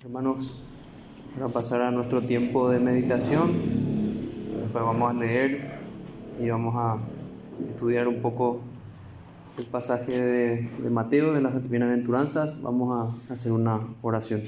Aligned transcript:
Hermanos, 0.00 0.54
para 1.34 1.48
pasar 1.48 1.82
a 1.82 1.90
nuestro 1.90 2.22
tiempo 2.22 2.70
de 2.70 2.78
meditación, 2.78 3.52
después 4.62 4.84
vamos 4.84 5.10
a 5.10 5.12
leer 5.12 5.72
y 6.40 6.48
vamos 6.48 6.76
a 6.76 6.98
estudiar 7.68 8.06
un 8.06 8.22
poco 8.22 8.60
el 9.58 9.66
pasaje 9.66 10.12
de, 10.12 10.70
de 10.78 10.90
Mateo, 10.90 11.34
de 11.34 11.40
las 11.40 11.68
bienaventuranzas. 11.68 12.62
Vamos 12.62 13.12
a 13.28 13.32
hacer 13.32 13.50
una 13.50 13.80
oración. 14.00 14.42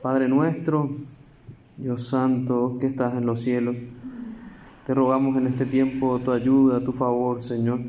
Padre 0.00 0.28
nuestro, 0.28 0.90
Dios 1.76 2.06
Santo, 2.06 2.76
que 2.80 2.86
estás 2.86 3.14
en 3.16 3.26
los 3.26 3.40
cielos, 3.40 3.74
te 4.86 4.94
rogamos 4.94 5.36
en 5.38 5.48
este 5.48 5.66
tiempo 5.66 6.20
tu 6.20 6.30
ayuda, 6.30 6.84
tu 6.84 6.92
favor, 6.92 7.42
Señor. 7.42 7.80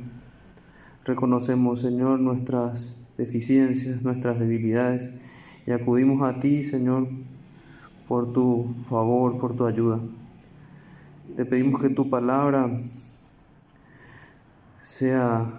Reconocemos, 1.06 1.82
Señor, 1.82 2.20
nuestras 2.20 3.01
deficiencias, 3.22 4.02
nuestras 4.02 4.40
debilidades 4.40 5.10
y 5.68 5.72
acudimos 5.72 6.24
a 6.24 6.40
ti, 6.40 6.64
Señor, 6.64 7.08
por 8.08 8.34
tu 8.34 8.74
favor, 8.90 9.38
por 9.40 9.56
tu 9.56 9.66
ayuda. 9.66 10.02
Te 11.36 11.46
pedimos 11.46 11.82
que 11.82 11.90
tu 11.90 12.10
palabra 12.10 12.72
sea 14.82 15.52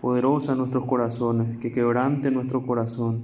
poderosa 0.00 0.52
en 0.52 0.58
nuestros 0.58 0.84
corazones, 0.84 1.58
que 1.58 1.72
quebrante 1.72 2.30
nuestro 2.30 2.64
corazón. 2.64 3.22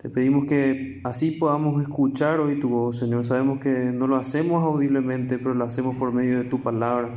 Te 0.00 0.10
pedimos 0.10 0.44
que 0.44 1.00
así 1.04 1.30
podamos 1.30 1.82
escuchar 1.82 2.38
hoy 2.38 2.60
tu 2.60 2.68
voz, 2.68 2.98
Señor. 2.98 3.24
Sabemos 3.24 3.60
que 3.60 3.92
no 3.92 4.06
lo 4.06 4.16
hacemos 4.16 4.62
audiblemente, 4.62 5.38
pero 5.38 5.54
lo 5.54 5.64
hacemos 5.64 5.96
por 5.96 6.12
medio 6.12 6.38
de 6.38 6.44
tu 6.44 6.60
palabra. 6.60 7.08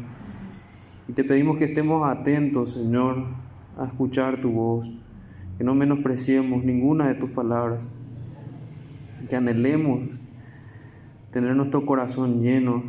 Y 1.09 1.11
te 1.11 1.25
pedimos 1.25 1.57
que 1.57 1.65
estemos 1.65 2.09
atentos, 2.09 2.71
Señor, 2.71 3.25
a 3.77 3.85
escuchar 3.85 4.39
tu 4.41 4.51
voz 4.51 4.89
que 5.57 5.63
no 5.63 5.73
menospreciemos 5.73 6.63
ninguna 6.63 7.07
de 7.07 7.15
tus 7.15 7.31
palabras, 7.31 7.87
que 9.27 9.35
anhelemos 9.35 10.21
tener 11.31 11.55
nuestro 11.55 11.85
corazón 11.85 12.41
lleno 12.41 12.83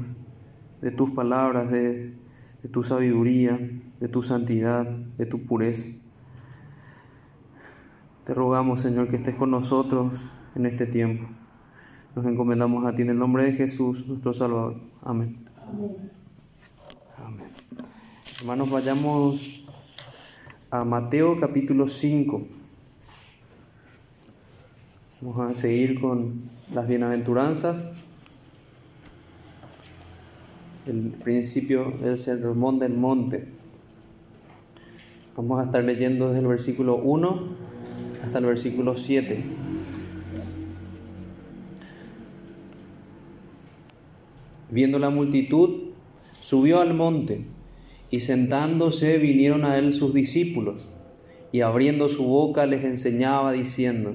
de 0.81 0.91
tus 0.91 1.11
palabras, 1.11 1.71
de, 1.71 2.15
de, 2.63 2.69
tu 2.69 2.85
sabiduría, 2.85 3.59
de 4.01 4.09
tu 4.09 4.23
santidad, 4.23 4.87
de 4.87 5.27
tu 5.27 5.45
pureza. 5.45 5.87
Te 8.25 8.35
rogamos, 8.35 8.83
Señor, 8.83 9.09
que 9.09 9.17
estés 9.17 9.35
con 9.35 9.51
nosotros 9.51 10.13
en 10.55 10.67
este 10.67 10.87
tiempo. 10.87 11.27
Nos 12.15 12.27
encomendamos 12.27 12.85
a 12.85 12.95
ti 12.95 13.03
en 13.03 13.11
el 13.11 13.19
nombre 13.19 13.45
de 13.45 13.53
Jesús, 13.53 14.07
nuestro 14.07 14.33
Salvador. 14.33 14.77
Amén. 15.03 15.37
Amén. 15.67 16.11
Amén. 17.25 17.49
Hermanos, 18.41 18.71
vayamos 18.71 19.65
a 20.71 20.85
Mateo 20.85 21.41
capítulo 21.41 21.89
5. 21.89 22.58
Vamos 25.21 25.51
a 25.51 25.61
seguir 25.61 26.01
con 26.01 26.43
las 26.73 26.87
bienaventuranzas. 26.87 27.85
El 30.87 31.11
principio 31.11 31.91
del 31.91 32.17
sermón 32.17 32.79
del 32.79 32.95
monte. 32.95 33.49
Vamos 35.37 35.61
a 35.61 35.65
estar 35.65 35.83
leyendo 35.83 36.29
desde 36.29 36.43
el 36.43 36.47
versículo 36.47 36.95
1 36.99 37.49
hasta 38.23 38.39
el 38.39 38.45
versículo 38.45 38.97
7. 38.97 39.43
Viendo 44.71 45.01
la 45.01 45.11
multitud, 45.11 45.91
subió 46.41 46.79
al 46.79 46.95
monte 46.95 47.45
y 48.13 48.21
sentándose 48.21 49.19
vinieron 49.19 49.65
a 49.65 49.79
él 49.79 49.95
sus 49.95 50.15
discípulos 50.15 50.89
y 51.51 51.63
abriendo 51.63 52.09
su 52.09 52.23
boca 52.23 52.67
les 52.67 52.85
enseñaba 52.85 53.51
diciendo, 53.51 54.15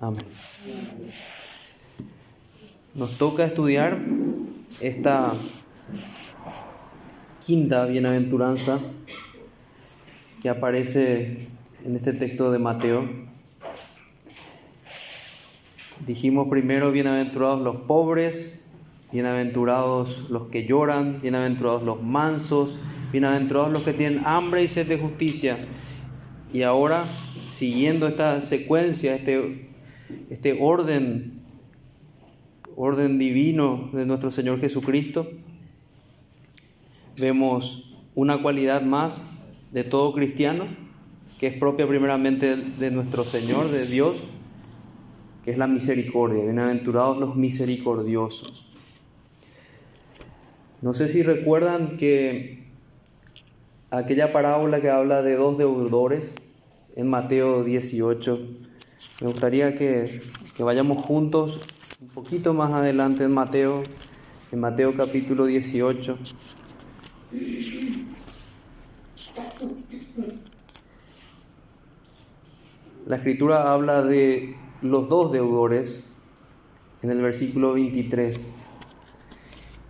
Amén. 0.00 0.22
Nos 2.94 3.18
toca 3.18 3.44
estudiar 3.44 3.98
esta 4.80 5.32
quinta 7.44 7.84
bienaventuranza 7.86 8.78
que 10.40 10.48
aparece 10.48 11.48
en 11.84 11.96
este 11.96 12.12
texto 12.12 12.52
de 12.52 12.60
Mateo. 12.60 13.08
Dijimos 16.06 16.46
primero, 16.48 16.92
bienaventurados 16.92 17.60
los 17.62 17.76
pobres, 17.76 18.64
bienaventurados 19.10 20.30
los 20.30 20.46
que 20.46 20.64
lloran, 20.64 21.20
bienaventurados 21.20 21.82
los 21.82 22.04
mansos, 22.04 22.78
bienaventurados 23.10 23.72
los 23.72 23.82
que 23.82 23.94
tienen 23.94 24.22
hambre 24.24 24.62
y 24.62 24.68
sed 24.68 24.86
de 24.86 24.96
justicia. 24.96 25.58
Y 26.52 26.62
ahora, 26.62 27.04
siguiendo 27.04 28.06
esta 28.06 28.40
secuencia, 28.42 29.16
este 29.16 29.67
este 30.30 30.58
orden, 30.60 31.40
orden 32.76 33.18
divino 33.18 33.90
de 33.92 34.06
nuestro 34.06 34.30
Señor 34.30 34.60
Jesucristo, 34.60 35.28
vemos 37.18 37.94
una 38.14 38.42
cualidad 38.42 38.82
más 38.82 39.20
de 39.72 39.84
todo 39.84 40.12
cristiano, 40.14 40.66
que 41.38 41.46
es 41.46 41.56
propia 41.56 41.86
primeramente 41.86 42.56
de 42.56 42.90
nuestro 42.90 43.24
Señor, 43.24 43.68
de 43.68 43.86
Dios, 43.86 44.24
que 45.44 45.52
es 45.52 45.58
la 45.58 45.66
misericordia. 45.66 46.42
Bienaventurados 46.42 47.18
los 47.18 47.36
misericordiosos. 47.36 48.68
No 50.80 50.94
sé 50.94 51.08
si 51.08 51.22
recuerdan 51.22 51.96
que 51.96 52.68
aquella 53.90 54.32
parábola 54.32 54.80
que 54.80 54.90
habla 54.90 55.22
de 55.22 55.34
dos 55.34 55.58
deudores 55.58 56.34
en 56.96 57.08
Mateo 57.08 57.64
18, 57.64 58.67
me 59.20 59.28
gustaría 59.28 59.74
que, 59.74 60.20
que, 60.56 60.62
vayamos 60.62 61.04
juntos 61.04 61.60
un 62.00 62.08
poquito 62.08 62.54
más 62.54 62.72
adelante 62.72 63.24
en 63.24 63.32
Mateo, 63.32 63.82
en 64.50 64.60
Mateo 64.60 64.96
capítulo 64.96 65.46
18. 65.46 66.18
La 73.06 73.16
escritura 73.16 73.72
habla 73.72 74.02
de 74.02 74.56
los 74.82 75.08
dos 75.08 75.32
deudores 75.32 76.04
en 77.02 77.10
el 77.10 77.20
versículo 77.20 77.74
23. 77.74 78.48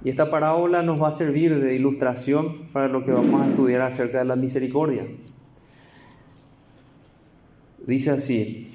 Y 0.04 0.10
esta 0.10 0.30
parábola 0.30 0.82
nos 0.82 1.02
va 1.02 1.08
a 1.08 1.12
servir 1.12 1.58
de 1.60 1.74
ilustración 1.74 2.68
para 2.68 2.88
lo 2.88 3.04
que 3.04 3.10
vamos 3.10 3.41
a 3.41 3.48
estudiar 3.48 3.80
acerca 3.80 4.18
de 4.18 4.24
la 4.26 4.36
misericordia. 4.36 5.06
Dice 7.86 8.10
así, 8.10 8.74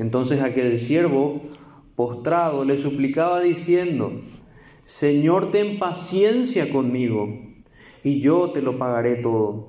Entonces 0.00 0.40
aquel 0.40 0.78
siervo, 0.78 1.42
postrado, 1.94 2.64
le 2.64 2.78
suplicaba 2.78 3.42
diciendo, 3.42 4.22
Señor, 4.82 5.50
ten 5.50 5.78
paciencia 5.78 6.70
conmigo, 6.72 7.28
y 8.02 8.18
yo 8.20 8.50
te 8.50 8.62
lo 8.62 8.78
pagaré 8.78 9.16
todo. 9.16 9.68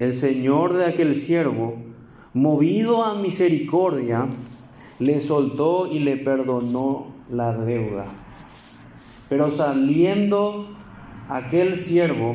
El 0.00 0.12
Señor 0.12 0.76
de 0.76 0.86
aquel 0.86 1.14
siervo, 1.14 1.76
movido 2.34 3.04
a 3.04 3.14
misericordia, 3.14 4.28
le 4.98 5.20
soltó 5.20 5.86
y 5.86 6.00
le 6.00 6.16
perdonó 6.16 7.14
la 7.30 7.52
deuda. 7.52 8.06
Pero 9.28 9.52
saliendo 9.52 10.68
aquel 11.28 11.78
siervo, 11.78 12.34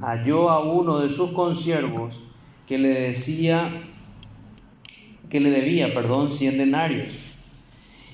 halló 0.00 0.48
a 0.48 0.64
uno 0.64 1.00
de 1.00 1.10
sus 1.10 1.32
consiervos 1.32 2.18
que 2.66 2.78
le 2.78 2.88
decía 2.98 3.68
que 5.32 5.40
le 5.40 5.48
debía, 5.48 5.94
perdón, 5.94 6.30
cien 6.30 6.58
denarios. 6.58 7.36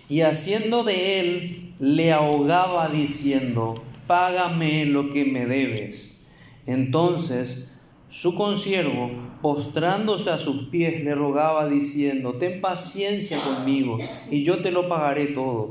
y 0.08 0.20
haciendo 0.20 0.84
de 0.84 1.18
él 1.18 1.74
le 1.80 2.12
ahogaba 2.12 2.88
diciendo, 2.90 3.74
págame 4.06 4.86
lo 4.86 5.12
que 5.12 5.24
me 5.24 5.44
debes. 5.44 6.20
Entonces 6.64 7.72
su 8.08 8.36
consiervo, 8.36 9.10
postrándose 9.42 10.30
a 10.30 10.38
sus 10.38 10.68
pies, 10.68 11.02
le 11.02 11.16
rogaba 11.16 11.68
diciendo, 11.68 12.34
ten 12.34 12.60
paciencia 12.60 13.36
conmigo 13.40 13.98
y 14.30 14.44
yo 14.44 14.58
te 14.58 14.70
lo 14.70 14.88
pagaré 14.88 15.26
todo. 15.26 15.70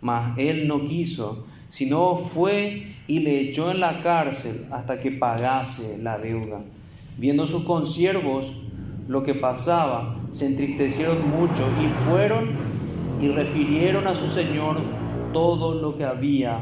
Mas 0.00 0.38
él 0.38 0.66
no 0.66 0.86
quiso, 0.86 1.44
sino 1.68 2.16
fue 2.16 2.94
y 3.06 3.18
le 3.18 3.40
echó 3.40 3.70
en 3.70 3.80
la 3.80 4.00
cárcel 4.00 4.66
hasta 4.70 4.98
que 4.98 5.12
pagase 5.12 5.98
la 5.98 6.16
deuda. 6.18 6.62
Viendo 7.18 7.46
sus 7.46 7.64
consiervos 7.64 8.62
lo 9.08 9.22
que 9.22 9.34
pasaba, 9.34 10.16
se 10.36 10.44
entristecieron 10.44 11.30
mucho 11.30 11.66
y 11.82 11.88
fueron 12.10 12.50
y 13.22 13.28
refirieron 13.28 14.06
a 14.06 14.14
su 14.14 14.28
señor 14.28 14.76
todo 15.32 15.80
lo 15.80 15.96
que 15.96 16.04
había 16.04 16.60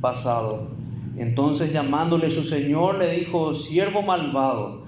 pasado. 0.00 0.68
Entonces 1.16 1.72
llamándole 1.72 2.30
su 2.30 2.44
señor 2.44 2.98
le 2.98 3.10
dijo, 3.10 3.52
siervo 3.56 4.02
malvado, 4.02 4.84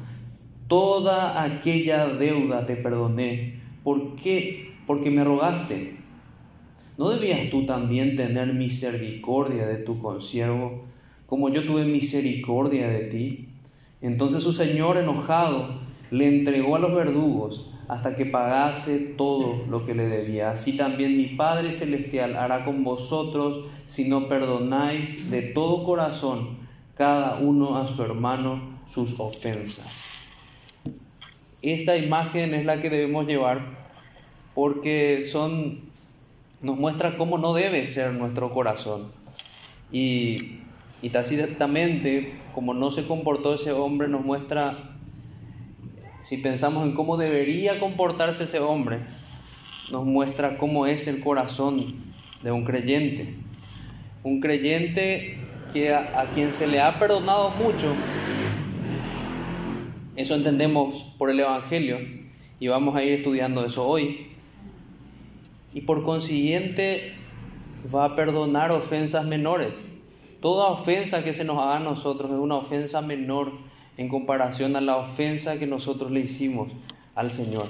toda 0.69 1.43
aquella 1.43 2.06
deuda 2.06 2.64
te 2.64 2.76
perdoné. 2.76 3.61
¿Por 3.82 4.14
qué? 4.14 4.70
Porque 4.87 5.11
me 5.11 5.25
rogaste. 5.25 5.96
¿No 6.96 7.11
debías 7.11 7.50
tú 7.50 7.67
también 7.67 8.17
tener 8.17 8.55
misericordia 8.55 9.67
de 9.67 9.79
tu 9.79 10.00
consiervo, 10.00 10.84
como 11.26 11.49
yo 11.49 11.64
tuve 11.64 11.84
misericordia 11.87 12.88
de 12.88 13.00
ti? 13.00 13.49
Entonces 14.00 14.44
su 14.44 14.52
señor 14.52 14.96
enojado 14.96 15.81
le 16.12 16.29
entregó 16.29 16.76
a 16.76 16.79
los 16.79 16.94
verdugos 16.94 17.75
hasta 17.88 18.14
que 18.14 18.26
pagase 18.26 19.14
todo 19.17 19.64
lo 19.70 19.87
que 19.87 19.94
le 19.94 20.06
debía. 20.08 20.50
Así 20.50 20.76
también 20.76 21.17
mi 21.17 21.26
Padre 21.29 21.73
Celestial 21.73 22.37
hará 22.37 22.64
con 22.64 22.85
vosotros 22.85 23.64
si 23.87 24.08
no 24.08 24.29
perdonáis 24.29 25.31
de 25.31 25.40
todo 25.40 25.85
corazón 25.85 26.58
cada 26.96 27.37
uno 27.37 27.79
a 27.79 27.88
su 27.88 28.02
hermano 28.02 28.61
sus 28.90 29.19
ofensas. 29.19 30.31
Esta 31.62 31.96
imagen 31.96 32.55
es 32.55 32.67
la 32.67 32.82
que 32.82 32.90
debemos 32.90 33.26
llevar 33.26 33.62
porque 34.55 35.23
son, 35.23 35.81
nos 36.61 36.76
muestra 36.76 37.17
cómo 37.17 37.38
no 37.38 37.55
debe 37.55 37.87
ser 37.87 38.12
nuestro 38.12 38.52
corazón. 38.52 39.06
Y, 39.91 40.58
y 41.00 41.08
tácitamente, 41.11 42.34
como 42.55 42.75
no 42.75 42.91
se 42.91 43.06
comportó 43.06 43.55
ese 43.55 43.73
hombre, 43.73 44.08
nos 44.08 44.25
muestra 44.25 44.98
si 46.23 46.38
pensamos 46.38 46.85
en 46.85 46.94
cómo 46.94 47.17
debería 47.17 47.79
comportarse 47.79 48.44
ese 48.44 48.61
hombre, 48.61 48.99
nos 49.91 50.05
muestra 50.05 50.59
cómo 50.59 50.87
es 50.87 51.09
el 51.09 51.20
corazón 51.20 51.82
de 52.43 52.53
un 52.53 52.65
creyente. 52.65 53.35
Un 54.23 54.41
creyente 54.41 55.38
que 55.73 55.94
a, 55.94 56.26
quien 56.35 56.53
se 56.53 56.67
le 56.67 56.81
ha 56.81 56.99
perdonado 56.99 57.50
mucho, 57.50 57.94
eso 60.17 60.35
entendemos 60.35 61.15
por 61.17 61.31
el 61.31 61.41
Evangelio 61.41 61.99
y 62.61 62.69
vamos 62.69 62.97
a 62.97 63.03
ir 63.03 63.12
estudiando 63.12 63.65
eso 63.65 63.87
hoy. 63.87 64.29
Y 65.73 65.82
por 65.82 66.03
consiguiente 66.03 67.12
va 67.94 68.05
a 68.05 68.17
perdonar 68.17 68.73
ofensas 68.73 69.25
menores. 69.26 69.79
Toda 70.41 70.69
ofensa 70.69 71.23
que 71.23 71.35
se 71.35 71.44
nos 71.44 71.59
haga 71.59 71.76
a 71.76 71.81
nosotros 71.81 72.31
es 72.31 72.37
una 72.38 72.56
ofensa 72.56 73.03
menor 73.03 73.53
en 73.99 74.09
comparación 74.09 74.77
a 74.77 74.81
la 74.81 74.97
ofensa 74.97 75.59
que 75.59 75.67
nosotros 75.67 76.11
le 76.11 76.21
hicimos 76.21 76.71
al 77.15 77.31
Señor. 77.31 77.67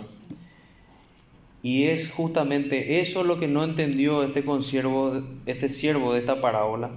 Y 1.62 1.84
es 1.84 2.12
justamente 2.12 3.00
eso 3.00 3.24
lo 3.24 3.40
que 3.40 3.48
no 3.48 3.64
entendió 3.64 4.22
este 4.22 4.44
consiervo, 4.44 5.22
este 5.46 5.70
siervo 5.70 6.12
de 6.12 6.20
esta 6.20 6.40
parábola. 6.40 6.90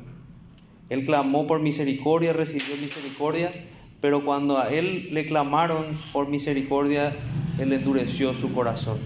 Él 0.89 1.05
clamó 1.05 1.47
por 1.47 1.61
misericordia, 1.61 2.33
recibió 2.33 2.75
misericordia, 2.81 3.51
pero 4.01 4.25
cuando 4.25 4.59
a 4.59 4.69
él 4.69 5.13
le 5.13 5.25
clamaron 5.25 5.85
por 6.11 6.27
misericordia, 6.27 7.15
él 7.57 7.71
endureció 7.71 8.33
su 8.35 8.53
corazón. 8.53 8.99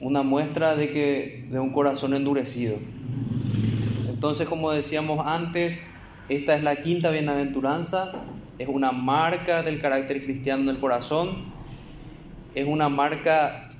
Una 0.00 0.22
muestra 0.22 0.76
de 0.76 0.90
que 0.90 1.46
de 1.50 1.60
un 1.60 1.70
corazón 1.70 2.14
endurecido. 2.14 2.76
Entonces, 4.08 4.48
como 4.48 4.70
decíamos 4.70 5.24
antes, 5.26 5.90
esta 6.28 6.54
es 6.54 6.62
la 6.62 6.76
quinta 6.76 7.10
bienaventuranza, 7.10 8.12
es 8.58 8.68
una 8.68 8.92
marca 8.92 9.62
del 9.62 9.80
carácter 9.80 10.24
cristiano 10.24 10.70
del 10.70 10.80
corazón, 10.80 11.30
es 12.54 12.66
una 12.66 12.88
marca 12.88 13.70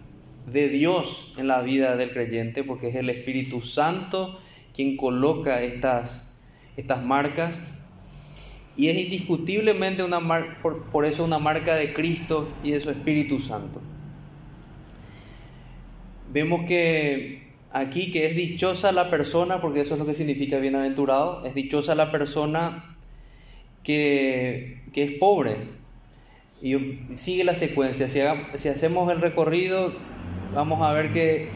de 0.47 0.69
Dios 0.69 1.35
en 1.39 1.47
la 1.47 1.63
vida 1.63 1.97
del 1.97 2.13
creyente, 2.13 2.65
porque 2.65 2.89
es 2.89 2.97
el 2.97 3.11
Espíritu 3.11 3.61
Santo 3.61 4.41
quien 4.75 4.97
coloca 4.97 5.63
estas, 5.63 6.41
estas 6.77 7.05
marcas. 7.05 7.59
Y 8.77 8.89
es 8.89 8.99
indiscutiblemente 8.99 10.03
una 10.03 10.21
por, 10.63 10.85
por 10.87 11.05
eso 11.05 11.25
una 11.25 11.39
marca 11.39 11.75
de 11.75 11.93
Cristo 11.93 12.49
y 12.65 12.71
de 12.71 12.81
su 12.81 12.91
Espíritu 12.91 13.41
Santo. 13.41 13.83
Vemos 16.33 16.65
que 16.67 17.42
aquí 17.73 18.13
que 18.13 18.27
es 18.27 18.37
dichosa 18.37 18.93
la 18.93 19.11
persona, 19.11 19.61
porque 19.61 19.81
eso 19.81 19.95
es 19.95 20.01
lo 20.01 20.07
que 20.07 20.15
significa 20.15 20.59
bienaventurado, 20.59 21.45
es 21.45 21.55
dichosa 21.55 21.95
la 21.95 22.11
persona 22.11 22.97
que, 23.83 24.83
es 24.95 25.13
pobre. 25.13 25.57
Y 26.61 26.77
sigue 27.17 27.45
la 27.45 27.55
secuencia, 27.55 28.09
si, 28.09 28.21
si, 28.55 28.69
hacemos 28.69 29.11
el 29.11 29.21
recorrido, 29.21 29.93
vamos 30.55 30.83
a 30.83 30.93
ver 30.93 31.13
que, 31.13 31.49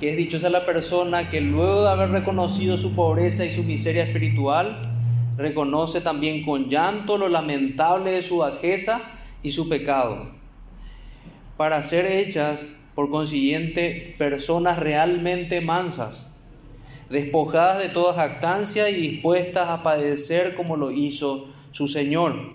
que 0.00 0.10
es 0.10 0.16
dichosa 0.16 0.50
la 0.50 0.66
persona 0.66 1.30
que 1.30 1.40
luego 1.40 1.82
de 1.82 1.90
haber 1.90 2.10
reconocido 2.10 2.76
su 2.76 2.96
pobreza 2.96 3.44
y 3.44 3.54
su 3.54 3.62
miseria 3.62 4.04
espiritual, 4.04 4.90
reconoce 5.36 6.00
también 6.00 6.44
con 6.44 6.68
llanto 6.68 7.18
lo 7.18 7.28
lamentable 7.28 8.12
de 8.12 8.22
su 8.22 8.38
bajeza 8.38 9.00
y 9.42 9.52
su 9.52 9.68
pecado, 9.68 10.28
para 11.56 11.82
ser 11.82 12.06
hechas 12.06 12.64
por 12.94 13.10
consiguiente, 13.10 14.14
personas 14.18 14.78
realmente 14.78 15.60
mansas, 15.60 16.34
despojadas 17.10 17.82
de 17.82 17.88
toda 17.88 18.14
jactancia 18.14 18.88
y 18.90 18.94
dispuestas 18.94 19.68
a 19.68 19.82
padecer 19.82 20.54
como 20.54 20.76
lo 20.76 20.90
hizo 20.90 21.48
su 21.72 21.88
Señor, 21.88 22.54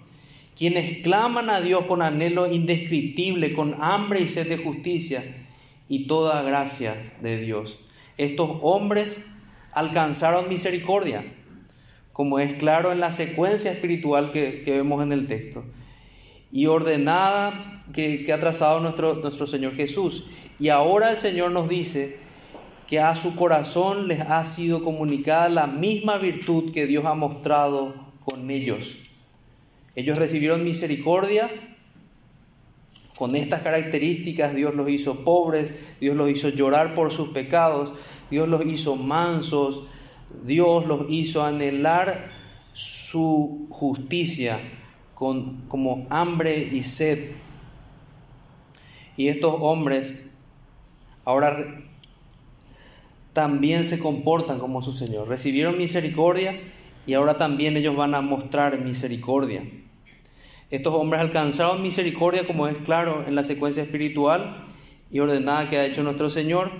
quienes 0.58 1.00
claman 1.04 1.50
a 1.50 1.62
Dios 1.62 1.86
con 1.86 2.02
anhelo 2.02 2.52
indescriptible, 2.52 3.54
con 3.54 3.76
hambre 3.82 4.22
y 4.22 4.28
sed 4.28 4.48
de 4.48 4.58
justicia 4.58 5.24
y 5.88 6.08
toda 6.08 6.42
gracia 6.42 6.96
de 7.22 7.40
Dios. 7.40 7.80
Estos 8.18 8.58
hombres 8.62 9.34
alcanzaron 9.74 10.50
misericordia, 10.50 11.24
como 12.14 12.40
es 12.40 12.54
claro 12.54 12.92
en 12.92 13.00
la 13.00 13.12
secuencia 13.12 13.72
espiritual 13.72 14.32
que, 14.32 14.64
que 14.64 14.72
vemos 14.72 15.04
en 15.04 15.14
el 15.14 15.28
texto 15.28 15.64
y 16.52 16.66
ordenada 16.66 17.79
que, 17.94 18.32
ha 18.32 18.40
trazado 18.40 18.80
nuestro, 18.80 19.16
nuestro 19.16 19.48
Señor 19.48 19.76
Jesús. 19.76 20.28
Y 20.60 20.70
ahora 20.70 21.12
el 21.12 21.18
Señor 21.18 21.52
nos 21.52 21.70
dice 21.70 22.18
que 22.88 23.00
a 23.00 23.14
su 23.16 23.36
corazón 23.36 24.08
les 24.08 24.22
ha 24.22 24.44
sido 24.46 24.84
comunicada 24.84 25.48
la 25.48 25.68
misma 25.68 26.18
virtud 26.18 26.72
que 26.74 26.88
Dios 26.88 27.06
ha 27.06 27.14
mostrado 27.14 27.94
con 28.26 28.50
ellos. 28.50 28.98
Ellos 29.96 30.18
recibieron 30.18 30.64
misericordia. 30.64 31.50
Con 33.16 33.36
estas 33.36 33.62
características 33.62 34.56
Dios 34.56 34.76
los 34.76 34.90
hizo 34.90 35.26
pobres, 35.26 35.76
Dios 36.00 36.16
los 36.16 36.32
hizo 36.32 36.50
llorar 36.50 36.96
por 36.96 37.12
sus 37.12 37.30
pecados, 37.30 37.92
Dios 38.32 38.48
los 38.48 38.66
hizo 38.66 38.96
mansos, 38.96 39.88
Dios 40.46 40.86
los 40.86 41.10
hizo 41.10 41.44
anhelar 41.44 42.32
su 42.72 43.68
justicia 43.70 44.58
con 45.14 45.68
como 45.68 46.08
hambre 46.10 46.58
y 46.72 46.84
sed. 46.84 47.32
Y 49.20 49.28
estos 49.28 49.54
hombres 49.60 50.14
ahora 51.26 51.82
también 53.34 53.84
se 53.84 54.00
comportan 54.00 54.60
como 54.60 54.82
su 54.82 54.94
Señor. 54.94 55.28
Recibieron 55.28 55.78
misericordia 55.78 56.58
y 57.06 57.16
ahora 57.16 57.38
también 57.38 57.76
ellos 57.76 57.98
van 57.98 58.16
a 58.16 58.22
mostrar 58.22 58.80
misericordia. 58.80 59.62
Estos 60.72 60.94
hombres 60.94 61.20
alcanzaron 61.20 61.84
misericordia, 61.84 62.48
como 62.48 62.70
es 62.70 62.78
claro 62.78 63.26
en 63.28 63.36
la 63.36 63.44
secuencia 63.44 63.84
espiritual 63.84 64.64
y 65.12 65.20
ordenada 65.20 65.68
que 65.68 65.76
ha 65.76 65.86
hecho 65.86 66.02
nuestro 66.02 66.30
Señor. 66.30 66.72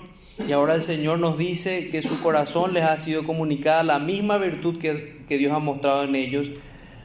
Y 0.48 0.52
ahora 0.52 0.76
el 0.76 0.82
Señor 0.82 1.18
nos 1.18 1.36
dice 1.36 1.90
que 1.90 2.02
su 2.02 2.22
corazón 2.22 2.72
les 2.72 2.84
ha 2.84 2.96
sido 2.96 3.24
comunicada 3.24 3.82
la 3.82 3.98
misma 3.98 4.38
virtud 4.38 4.78
que, 4.78 5.18
que 5.28 5.36
Dios 5.36 5.52
ha 5.52 5.58
mostrado 5.58 6.04
en 6.04 6.14
ellos 6.14 6.48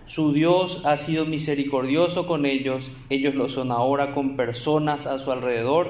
su 0.06 0.34
Dios 0.34 0.86
ha 0.86 0.98
sido 0.98 1.26
misericordioso 1.26 2.28
con 2.28 2.46
ellos, 2.46 2.92
ellos 3.10 3.34
lo 3.34 3.50
son 3.50 3.72
ahora 3.72 4.14
con 4.14 4.36
personas 4.36 5.08
a 5.08 5.18
su 5.18 5.32
alrededor. 5.32 5.90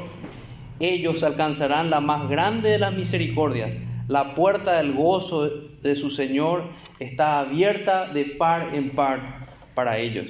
Ellos 0.79 1.23
alcanzarán 1.23 1.89
la 1.89 1.99
más 1.99 2.29
grande 2.29 2.69
de 2.69 2.79
las 2.79 2.93
misericordias. 2.93 3.75
La 4.07 4.33
puerta 4.33 4.77
del 4.77 4.93
gozo 4.93 5.49
de 5.49 5.95
su 5.97 6.11
Señor 6.11 6.63
está 6.99 7.39
abierta 7.39 8.07
de 8.07 8.23
par 8.23 8.73
en 8.73 8.91
par 8.91 9.47
para 9.73 9.97
ellos. 9.97 10.27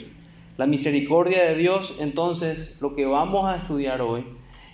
La 0.57 0.65
misericordia 0.65 1.43
de 1.43 1.55
Dios, 1.55 1.97
entonces, 1.99 2.77
lo 2.81 2.95
que 2.95 3.05
vamos 3.05 3.45
a 3.45 3.57
estudiar 3.57 4.01
hoy, 4.01 4.25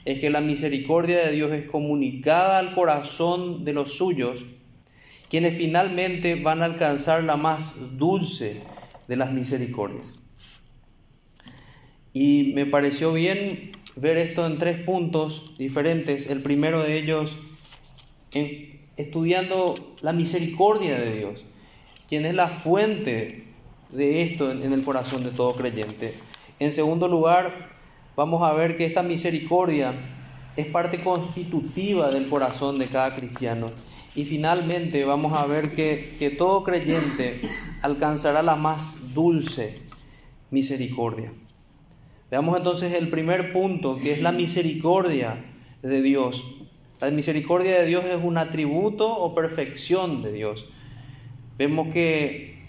es 0.05 0.19
que 0.19 0.29
la 0.29 0.39
misericordia 0.39 1.25
de 1.25 1.31
Dios 1.31 1.51
es 1.51 1.67
comunicada 1.67 2.59
al 2.59 2.73
corazón 2.73 3.65
de 3.65 3.73
los 3.73 3.93
suyos, 3.93 4.45
quienes 5.29 5.57
finalmente 5.57 6.35
van 6.35 6.61
a 6.61 6.65
alcanzar 6.65 7.23
la 7.23 7.35
más 7.35 7.97
dulce 7.97 8.61
de 9.11 9.17
las 9.17 9.33
misericordias. 9.33 10.19
Y 12.13 12.53
me 12.55 12.65
pareció 12.65 13.11
bien 13.11 13.73
ver 13.97 14.15
esto 14.15 14.47
en 14.47 14.57
tres 14.57 14.79
puntos 14.79 15.53
diferentes. 15.57 16.29
El 16.29 16.41
primero 16.41 16.81
de 16.81 16.97
ellos, 16.97 17.35
estudiando 18.95 19.75
la 20.01 20.13
misericordia 20.13 20.97
de 20.97 21.17
Dios, 21.17 21.43
quien 22.07 22.25
es 22.25 22.33
la 22.33 22.47
fuente 22.47 23.47
de 23.89 24.21
esto 24.21 24.49
en 24.49 24.71
el 24.71 24.81
corazón 24.81 25.25
de 25.25 25.31
todo 25.31 25.55
creyente. 25.55 26.13
En 26.59 26.71
segundo 26.71 27.09
lugar, 27.09 27.53
vamos 28.15 28.41
a 28.43 28.53
ver 28.53 28.77
que 28.77 28.85
esta 28.85 29.03
misericordia 29.03 29.91
es 30.55 30.67
parte 30.67 31.03
constitutiva 31.03 32.11
del 32.11 32.29
corazón 32.29 32.79
de 32.79 32.85
cada 32.85 33.13
cristiano. 33.13 33.71
Y 34.15 34.23
finalmente 34.23 35.03
vamos 35.03 35.33
a 35.33 35.45
ver 35.47 35.71
que, 35.75 36.15
que 36.17 36.29
todo 36.29 36.63
creyente 36.63 37.41
alcanzará 37.81 38.43
la 38.43 38.55
más 38.55 39.00
dulce 39.13 39.79
misericordia. 40.49 41.31
Veamos 42.29 42.55
entonces 42.57 42.93
el 42.93 43.09
primer 43.09 43.51
punto, 43.51 43.97
que 43.97 44.13
es 44.13 44.21
la 44.21 44.31
misericordia 44.31 45.35
de 45.81 46.01
Dios. 46.01 46.61
La 47.01 47.09
misericordia 47.09 47.79
de 47.79 47.85
Dios 47.85 48.05
es 48.05 48.23
un 48.23 48.37
atributo 48.37 49.13
o 49.13 49.33
perfección 49.33 50.21
de 50.21 50.31
Dios. 50.31 50.69
Vemos 51.57 51.93
que, 51.93 52.63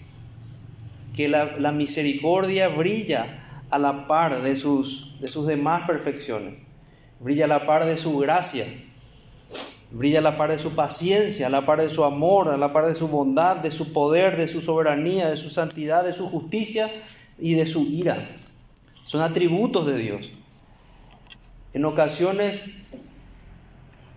que 1.15 1.27
la, 1.27 1.71
misericordia 1.71 2.67
brilla 2.67 3.65
a 3.69 3.79
la 3.79 4.07
par 4.07 4.41
de 4.41 4.55
sus, 4.55 5.19
de 5.21 5.27
sus 5.27 5.47
demás 5.47 5.87
perfecciones. 5.87 6.59
Brilla 7.19 7.45
a 7.45 7.47
la 7.47 7.65
par 7.65 7.85
de 7.85 7.97
su 7.97 8.17
gracia. 8.17 8.65
Brilla 9.93 10.21
la 10.21 10.37
par 10.37 10.49
de 10.49 10.57
su 10.57 10.71
paciencia, 10.71 11.49
la 11.49 11.67
par 11.67 11.79
de 11.79 11.87
su 11.87 12.03
amor, 12.03 12.57
la 12.57 12.73
par 12.73 12.87
de 12.87 12.95
su 12.95 13.07
bondad, 13.07 13.57
de 13.57 13.69
su 13.69 13.93
poder, 13.93 14.37
de 14.37 14.47
su 14.47 14.59
soberanía, 14.59 15.29
de 15.29 15.37
su 15.37 15.51
santidad, 15.51 16.03
de 16.03 16.13
su 16.13 16.27
justicia 16.27 16.91
y 17.37 17.53
de 17.53 17.67
su 17.67 17.83
ira. 17.83 18.27
Son 19.05 19.21
atributos 19.21 19.85
de 19.85 19.97
Dios. 19.99 20.31
En 21.75 21.85
ocasiones 21.85 22.71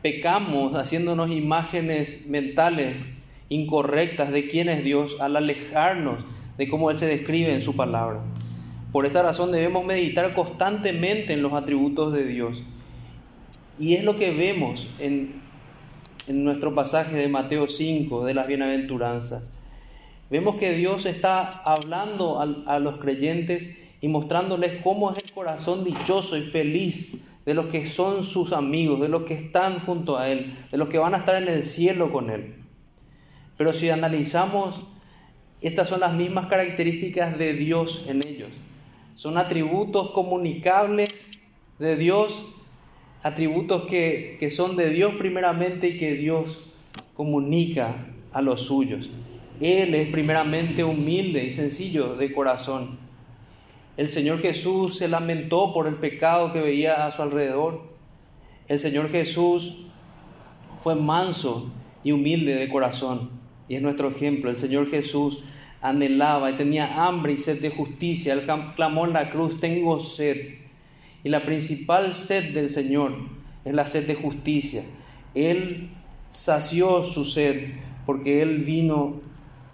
pecamos 0.01 0.75
haciéndonos 0.75 1.31
imágenes 1.31 2.27
mentales 2.29 3.07
incorrectas 3.51 4.33
de 4.33 4.49
quién 4.49 4.71
es 4.71 4.83
Dios 4.83 5.21
al 5.21 5.37
alejarnos 5.37 6.25
de 6.57 6.69
cómo 6.71 6.91
Él 6.91 6.97
se 6.97 7.07
describe 7.07 7.53
en 7.53 7.61
su 7.61 7.77
palabra. 7.77 8.21
Por 8.93 9.05
esta 9.05 9.23
razón 9.23 9.53
debemos 9.53 9.85
meditar 9.85 10.33
constantemente 10.33 11.35
en 11.35 11.43
los 11.43 11.53
atributos 11.53 12.15
de 12.15 12.25
Dios. 12.25 12.63
Y 13.79 13.93
es 13.93 14.05
lo 14.05 14.17
que 14.17 14.31
vemos 14.31 14.89
en, 14.99 15.46
en 16.29 16.45
nuestro 16.45 16.75
pasaje 16.75 17.17
de 17.17 17.29
Mateo 17.29 17.69
5, 17.69 18.25
de 18.25 18.35
las 18.35 18.47
bienaventuranzas. 18.47 19.53
Vemos 20.31 20.57
que 20.57 20.73
Dios 20.73 21.07
está 21.07 21.63
hablando 21.63 22.41
a, 22.41 22.75
a 22.75 22.79
los 22.79 22.99
creyentes 22.99 23.77
y 24.01 24.09
mostrándoles 24.09 24.81
cómo 24.83 25.11
es 25.11 25.19
el 25.19 25.33
corazón 25.33 25.85
dichoso 25.85 26.37
y 26.37 26.43
feliz 26.43 27.23
de 27.45 27.55
los 27.55 27.67
que 27.67 27.87
son 27.87 28.25
sus 28.25 28.53
amigos, 28.53 29.01
de 29.01 29.09
los 29.09 29.23
que 29.23 29.35
están 29.35 29.79
junto 29.79 30.19
a 30.19 30.29
Él, 30.29 30.57
de 30.71 30.79
los 30.79 30.89
que 30.89 30.99
van 30.99 31.15
a 31.15 31.19
estar 31.19 31.41
en 31.41 31.49
el 31.49 31.63
cielo 31.63 32.13
con 32.13 32.31
Él. 32.31 32.57
Pero 33.57 33.73
si 33.73 33.89
analizamos, 33.89 34.87
estas 35.61 35.89
son 35.89 36.01
las 36.01 36.13
mismas 36.13 36.49
características 36.49 37.39
de 37.39 37.55
Dios 37.55 38.07
en 38.09 38.27
ellos. 38.27 38.51
Son 39.15 39.39
atributos 39.39 40.11
comunicables 40.11 41.31
de 41.79 41.97
Dios, 41.97 42.49
atributos 43.27 43.87
que, 43.87 44.37
que 44.39 44.53
son 44.53 44.77
de 44.77 44.89
Dios 44.91 45.15
primeramente 45.17 45.89
y 45.89 45.99
que 45.99 46.15
Dios 46.15 46.71
comunica 47.15 48.07
a 48.33 48.41
los 48.41 48.63
suyos. 48.63 49.11
Él 49.61 49.97
es 49.97 50.11
primeramente 50.11 50.85
humilde 50.85 51.43
y 51.45 51.51
sencillo 51.51 52.15
de 52.15 52.33
corazón. 52.33 52.99
El 53.97 54.09
Señor 54.09 54.41
Jesús 54.41 54.97
se 54.97 55.09
lamentó 55.09 55.73
por 55.73 55.89
el 55.89 55.97
pecado 55.97 56.53
que 56.53 56.61
veía 56.61 57.05
a 57.05 57.11
su 57.11 57.21
alrededor. 57.21 57.83
El 58.69 58.79
Señor 58.79 59.11
Jesús 59.11 59.87
fue 60.85 60.95
manso 60.95 61.73
y 62.05 62.13
humilde 62.13 62.55
de 62.55 62.69
corazón. 62.69 63.31
Y 63.69 63.75
es 63.75 63.83
nuestro 63.83 64.09
ejemplo. 64.09 64.51
El 64.51 64.57
Señor 64.57 64.89
Jesús 64.89 65.43
anhelaba 65.83 66.53
y 66.53 66.57
tenía 66.57 67.05
hambre 67.05 67.33
y 67.33 67.39
sed 67.39 67.61
de 67.61 67.71
justicia. 67.71 68.35
Él 68.35 68.43
clamó 68.77 69.05
en 69.05 69.15
la 69.15 69.31
cruz, 69.31 69.59
tengo 69.59 69.99
sed. 69.99 70.66
Y 71.27 71.29
la 71.29 71.41
principal 71.41 72.15
sed 72.15 72.55
del 72.55 72.71
Señor 72.71 73.13
es 73.65 73.75
la 73.75 73.85
sed 73.85 74.07
de 74.07 74.15
justicia. 74.15 74.85
Él 75.35 75.89
sació 76.31 77.03
su 77.03 77.25
sed 77.25 77.73
porque 78.07 78.43
Él 78.43 78.59
vino 78.59 79.23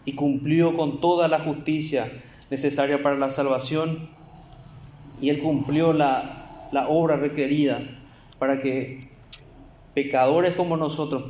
y 0.06 0.14
cumplió 0.14 0.74
con 0.74 1.02
toda 1.02 1.28
la 1.28 1.40
justicia 1.40 2.10
necesaria 2.48 3.02
para 3.02 3.18
la 3.18 3.30
salvación 3.30 4.08
y 5.20 5.28
Él 5.28 5.40
cumplió 5.42 5.92
la, 5.92 6.68
la 6.72 6.88
obra 6.88 7.18
requerida 7.18 7.82
para 8.38 8.62
que 8.62 9.10
pecadores 9.92 10.54
como 10.54 10.78
nosotros 10.78 11.24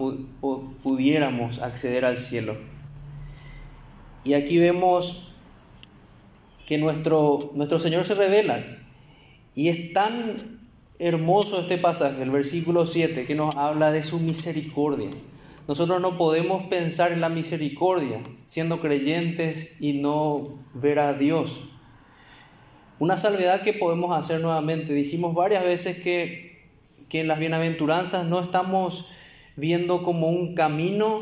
pudiéramos 0.85 1.59
acceder 1.59 2.05
al 2.05 2.17
cielo. 2.17 2.55
Y 4.23 4.35
aquí 4.35 4.59
vemos 4.59 5.35
que 6.69 6.79
nuestro, 6.79 7.51
nuestro 7.57 7.81
Señor 7.81 8.05
se 8.05 8.15
revela 8.15 8.82
y 9.55 9.69
es 9.69 9.93
tan 9.93 10.61
hermoso 10.99 11.61
este 11.61 11.79
pasaje, 11.79 12.23
el 12.23 12.31
versículo 12.31 12.87
7, 12.87 13.25
que 13.25 13.35
nos 13.35 13.57
habla 13.57 13.93
de 13.93 14.03
su 14.03 14.21
misericordia. 14.21 15.11
Nosotros 15.69 16.01
no 16.01 16.17
podemos 16.17 16.65
pensar 16.65 17.13
en 17.13 17.21
la 17.21 17.29
misericordia 17.29 18.21
siendo 18.47 18.81
creyentes 18.81 19.81
y 19.81 19.95
no 19.95 20.49
ver 20.75 20.99
a 20.99 21.15
Dios. 21.15 21.69
Una 22.99 23.17
salvedad 23.17 23.63
que 23.63 23.73
podemos 23.73 24.17
hacer 24.17 24.41
nuevamente. 24.41 24.93
Dijimos 24.93 25.35
varias 25.35 25.65
veces 25.65 26.01
que, 26.01 26.69
que 27.09 27.21
en 27.21 27.29
las 27.29 27.39
bienaventuranzas 27.39 28.27
no 28.27 28.41
estamos 28.41 29.13
viendo 29.57 30.03
como 30.03 30.29
un 30.29 30.55
camino 30.55 31.21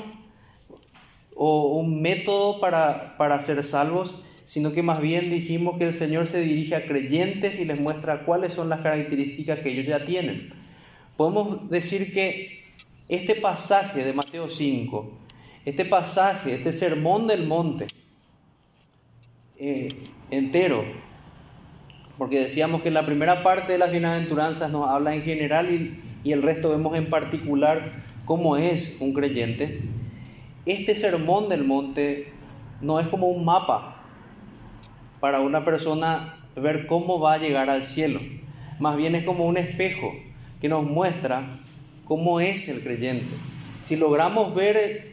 o 1.34 1.78
un 1.78 2.02
método 2.02 2.60
para, 2.60 3.16
para 3.16 3.40
ser 3.40 3.64
salvos, 3.64 4.22
sino 4.50 4.72
que 4.72 4.82
más 4.82 5.00
bien 5.00 5.30
dijimos 5.30 5.78
que 5.78 5.84
el 5.84 5.94
Señor 5.94 6.26
se 6.26 6.40
dirige 6.40 6.74
a 6.74 6.84
creyentes 6.84 7.60
y 7.60 7.64
les 7.64 7.78
muestra 7.78 8.24
cuáles 8.24 8.52
son 8.52 8.68
las 8.68 8.80
características 8.80 9.60
que 9.60 9.70
ellos 9.70 9.86
ya 9.86 10.04
tienen. 10.04 10.52
Podemos 11.16 11.70
decir 11.70 12.12
que 12.12 12.64
este 13.08 13.36
pasaje 13.36 14.04
de 14.04 14.12
Mateo 14.12 14.50
5, 14.50 15.08
este 15.64 15.84
pasaje, 15.84 16.56
este 16.56 16.72
sermón 16.72 17.28
del 17.28 17.46
monte 17.46 17.86
eh, 19.56 19.86
entero, 20.32 20.82
porque 22.18 22.40
decíamos 22.40 22.82
que 22.82 22.90
la 22.90 23.06
primera 23.06 23.44
parte 23.44 23.70
de 23.70 23.78
las 23.78 23.92
bienaventuranzas 23.92 24.72
nos 24.72 24.90
habla 24.90 25.14
en 25.14 25.22
general 25.22 25.72
y, 25.72 25.96
y 26.28 26.32
el 26.32 26.42
resto 26.42 26.70
vemos 26.70 26.96
en 26.96 27.08
particular 27.08 27.92
cómo 28.24 28.56
es 28.56 29.00
un 29.00 29.14
creyente, 29.14 29.80
este 30.66 30.96
sermón 30.96 31.48
del 31.48 31.62
monte 31.62 32.32
no 32.80 32.98
es 32.98 33.06
como 33.06 33.28
un 33.28 33.44
mapa 33.44 33.98
para 35.20 35.40
una 35.40 35.64
persona 35.64 36.36
ver 36.56 36.86
cómo 36.86 37.20
va 37.20 37.34
a 37.34 37.38
llegar 37.38 37.70
al 37.70 37.82
cielo, 37.82 38.20
más 38.78 38.96
bien 38.96 39.14
es 39.14 39.24
como 39.24 39.46
un 39.46 39.56
espejo 39.56 40.12
que 40.60 40.68
nos 40.68 40.84
muestra 40.84 41.58
cómo 42.04 42.40
es 42.40 42.68
el 42.68 42.82
creyente. 42.82 43.34
Si 43.82 43.96
logramos 43.96 44.54
ver 44.54 45.12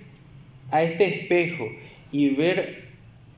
a 0.72 0.82
este 0.84 1.06
espejo 1.06 1.66
y 2.12 2.30
ver 2.30 2.88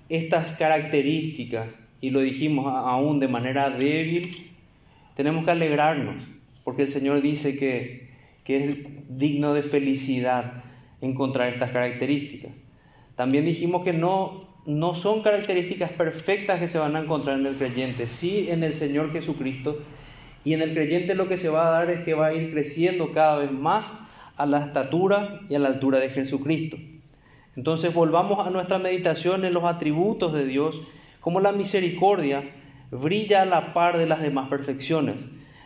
estas 0.10 0.54
características, 0.58 1.78
y 2.02 2.12
lo 2.12 2.22
dijimos 2.22 2.66
aún 2.68 3.20
de 3.20 3.28
manera 3.28 3.70
débil, 3.70 4.36
tenemos 5.16 5.44
que 5.46 5.52
alegrarnos, 5.52 6.24
porque 6.64 6.84
el 6.84 6.90
Señor 6.90 7.22
dice 7.22 7.58
que, 7.58 8.10
que 8.46 8.64
es 8.64 8.78
digno 9.10 9.54
de 9.54 9.64
felicidad 9.64 10.64
encontrar 11.02 11.50
estas 11.50 11.72
características. 11.72 12.60
También 13.16 13.46
dijimos 13.46 13.84
que 13.84 13.94
no, 13.94 14.48
no 14.70 14.94
son 14.94 15.24
características 15.24 15.92
perfectas 15.92 16.60
que 16.60 16.68
se 16.68 16.78
van 16.78 16.96
a 16.96 17.00
encontrar 17.00 17.40
en 17.40 17.48
el 17.48 17.56
creyente, 17.56 18.08
sí 18.08 18.50
en 18.52 18.64
el 18.64 18.76
Señor 18.76 19.12
Jesucristo, 19.12 19.80
y 20.46 20.54
en 20.54 20.62
el 20.62 20.74
creyente 20.74 21.16
lo 21.16 21.28
que 21.28 21.40
se 21.40 21.50
va 21.50 21.68
a 21.68 21.72
dar 21.72 21.90
es 21.90 22.02
que 22.04 22.14
va 22.14 22.28
a 22.28 22.34
ir 22.36 22.52
creciendo 22.52 23.12
cada 23.12 23.40
vez 23.40 23.52
más 23.52 23.92
a 24.38 24.46
la 24.46 24.64
estatura 24.64 25.42
y 25.50 25.56
a 25.56 25.60
la 25.60 25.70
altura 25.70 25.98
de 25.98 26.10
Jesucristo. 26.10 26.78
Entonces 27.56 27.96
volvamos 27.96 28.46
a 28.46 28.52
nuestra 28.52 28.78
meditación 28.78 29.44
en 29.44 29.56
los 29.56 29.64
atributos 29.64 30.34
de 30.34 30.46
Dios, 30.46 30.84
como 31.20 31.40
la 31.40 31.52
misericordia 31.52 32.44
brilla 32.92 33.42
a 33.42 33.46
la 33.46 33.74
par 33.74 33.98
de 33.98 34.06
las 34.06 34.22
demás 34.22 34.50
perfecciones. 34.50 35.16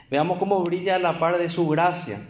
Veamos 0.09 0.37
cómo 0.37 0.63
brilla 0.63 0.95
a 0.95 0.99
la 0.99 1.19
par 1.19 1.39
de 1.39 1.49
su 1.49 1.67
gracia. 1.67 2.25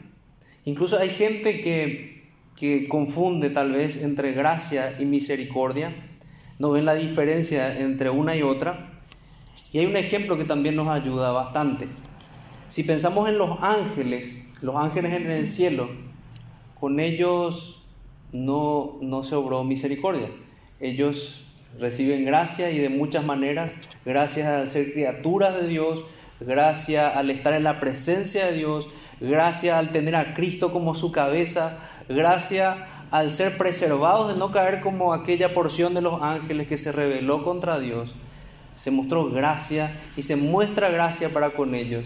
Incluso 0.65 0.97
hay 0.97 1.09
gente 1.09 1.61
que, 1.61 2.31
que 2.55 2.87
confunde 2.87 3.51
tal 3.51 3.73
vez 3.73 4.01
entre 4.01 4.31
gracia 4.31 4.95
y 4.99 5.05
misericordia, 5.05 5.93
no 6.59 6.71
ven 6.71 6.85
la 6.85 6.95
diferencia 6.95 7.79
entre 7.79 8.09
una 8.09 8.35
y 8.35 8.41
otra. 8.41 8.91
Y 9.71 9.79
hay 9.79 9.85
un 9.85 9.95
ejemplo 9.95 10.37
que 10.37 10.45
también 10.45 10.75
nos 10.75 10.87
ayuda 10.87 11.31
bastante. 11.31 11.87
Si 12.67 12.83
pensamos 12.83 13.29
en 13.29 13.37
los 13.37 13.61
ángeles, 13.61 14.51
los 14.61 14.75
ángeles 14.75 15.13
en 15.13 15.29
el 15.29 15.47
cielo, 15.47 15.89
con 16.79 16.99
ellos 16.99 17.87
no, 18.31 18.97
no 19.01 19.23
se 19.23 19.35
obró 19.35 19.63
misericordia. 19.63 20.29
Ellos 20.79 21.47
reciben 21.79 22.25
gracia 22.25 22.71
y 22.71 22.77
de 22.77 22.89
muchas 22.89 23.25
maneras, 23.25 23.73
gracias 24.05 24.47
al 24.47 24.69
ser 24.69 24.93
criaturas 24.93 25.59
de 25.59 25.67
Dios, 25.67 26.03
gracias 26.39 27.15
al 27.15 27.29
estar 27.29 27.53
en 27.53 27.63
la 27.63 27.79
presencia 27.79 28.45
de 28.47 28.53
Dios, 28.53 28.89
gracias 29.19 29.75
al 29.75 29.89
tener 29.89 30.15
a 30.15 30.33
Cristo 30.33 30.71
como 30.71 30.95
su 30.95 31.11
cabeza, 31.11 31.79
gracias 32.09 32.77
al 33.13 33.31
ser 33.31 33.59
preservados 33.59 34.33
de 34.33 34.39
no 34.39 34.51
caer 34.51 34.81
como 34.81 35.13
aquella 35.13 35.53
porción 35.53 35.93
de 35.93 36.01
los 36.01 36.23
ángeles 36.23 36.67
que 36.67 36.79
se 36.79 36.91
rebeló 36.91 37.43
contra 37.43 37.79
Dios, 37.79 38.11
se 38.75 38.89
mostró 38.89 39.29
gracia 39.29 39.95
y 40.17 40.23
se 40.23 40.35
muestra 40.35 40.89
gracia 40.89 41.31
para 41.31 41.51
con 41.51 41.75
ellos. 41.75 42.05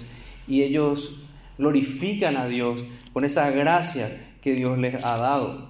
Y 0.49 0.63
ellos 0.63 1.29
glorifican 1.57 2.35
a 2.35 2.47
Dios 2.47 2.83
con 3.13 3.23
esa 3.23 3.49
gracia 3.51 4.21
que 4.41 4.51
Dios 4.51 4.77
les 4.79 5.01
ha 5.05 5.17
dado. 5.17 5.69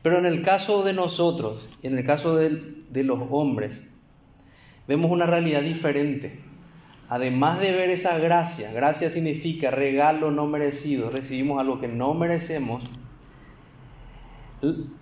Pero 0.00 0.18
en 0.18 0.24
el 0.24 0.40
caso 0.40 0.82
de 0.82 0.94
nosotros, 0.94 1.68
en 1.82 1.98
el 1.98 2.06
caso 2.06 2.36
de, 2.36 2.48
de 2.88 3.04
los 3.04 3.20
hombres, 3.28 3.90
vemos 4.86 5.10
una 5.10 5.26
realidad 5.26 5.60
diferente. 5.60 6.40
Además 7.10 7.60
de 7.60 7.72
ver 7.72 7.90
esa 7.90 8.16
gracia, 8.16 8.72
gracia 8.72 9.10
significa 9.10 9.70
regalo 9.70 10.30
no 10.30 10.46
merecido, 10.46 11.10
recibimos 11.10 11.60
algo 11.60 11.80
que 11.80 11.88
no 11.88 12.14
merecemos, 12.14 12.82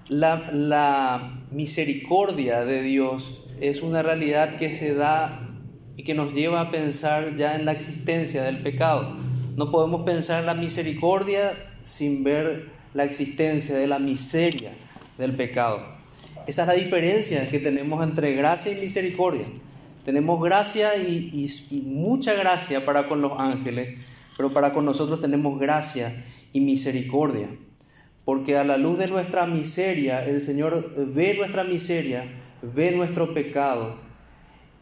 la, 0.09 1.43
misericordia 1.51 2.65
de 2.65 2.83
Dios 2.83 3.45
es 3.61 3.83
una 3.83 4.03
realidad 4.03 4.57
que 4.57 4.71
se 4.71 4.95
da 4.95 5.49
y 5.97 6.03
que 6.03 6.15
nos 6.15 6.35
lleva 6.35 6.61
a 6.61 6.71
pensar 6.71 7.37
ya 7.37 7.57
en 7.57 7.65
la 7.65 7.73
existencia 7.73 8.43
del 8.43 8.59
pecado. 8.59 9.17
No 9.57 9.71
podemos 9.71 10.03
pensar 10.03 10.45
la 10.45 10.55
misericordia 10.55 11.55
sin 11.83 12.25
ver 12.25 12.71
la 12.93 13.05
existencia 13.05 13.77
de 13.77 13.87
la 13.87 13.99
miseria 13.99 14.73
del 15.17 15.35
pecado. 15.35 15.81
Esa 16.47 16.63
es 16.63 16.69
la 16.69 16.75
diferencia 16.75 17.49
que 17.49 17.59
tenemos 17.59 18.03
entre 18.03 18.35
gracia 18.35 18.73
y 18.73 18.81
misericordia. 18.81 19.47
Tenemos 20.05 20.43
gracia 20.43 20.97
y 20.97 21.83
mucha 21.87 22.35
gracia 22.35 22.85
para 22.85 23.09
con 23.09 23.23
los 23.23 23.33
ángeles, 23.39 23.95
pero 24.37 24.53
para 24.53 24.73
con 24.73 24.85
nosotros 24.85 25.21
tenemos 25.21 25.59
gracia 25.59 26.25
y 26.53 26.61
misericordia 26.61 27.49
porque 28.27 28.59
a 28.59 28.65
la 28.65 28.77
luz 28.77 28.99
de 28.99 29.07
nuestra 29.07 29.47
miseria, 29.47 30.27
el 30.27 30.43
Señor 30.43 30.93
ve 30.97 31.35
nuestra 31.39 31.63
miseria, 31.63 32.25
ve 32.61 32.91
nuestro 32.91 33.33
pecado, 33.33 33.99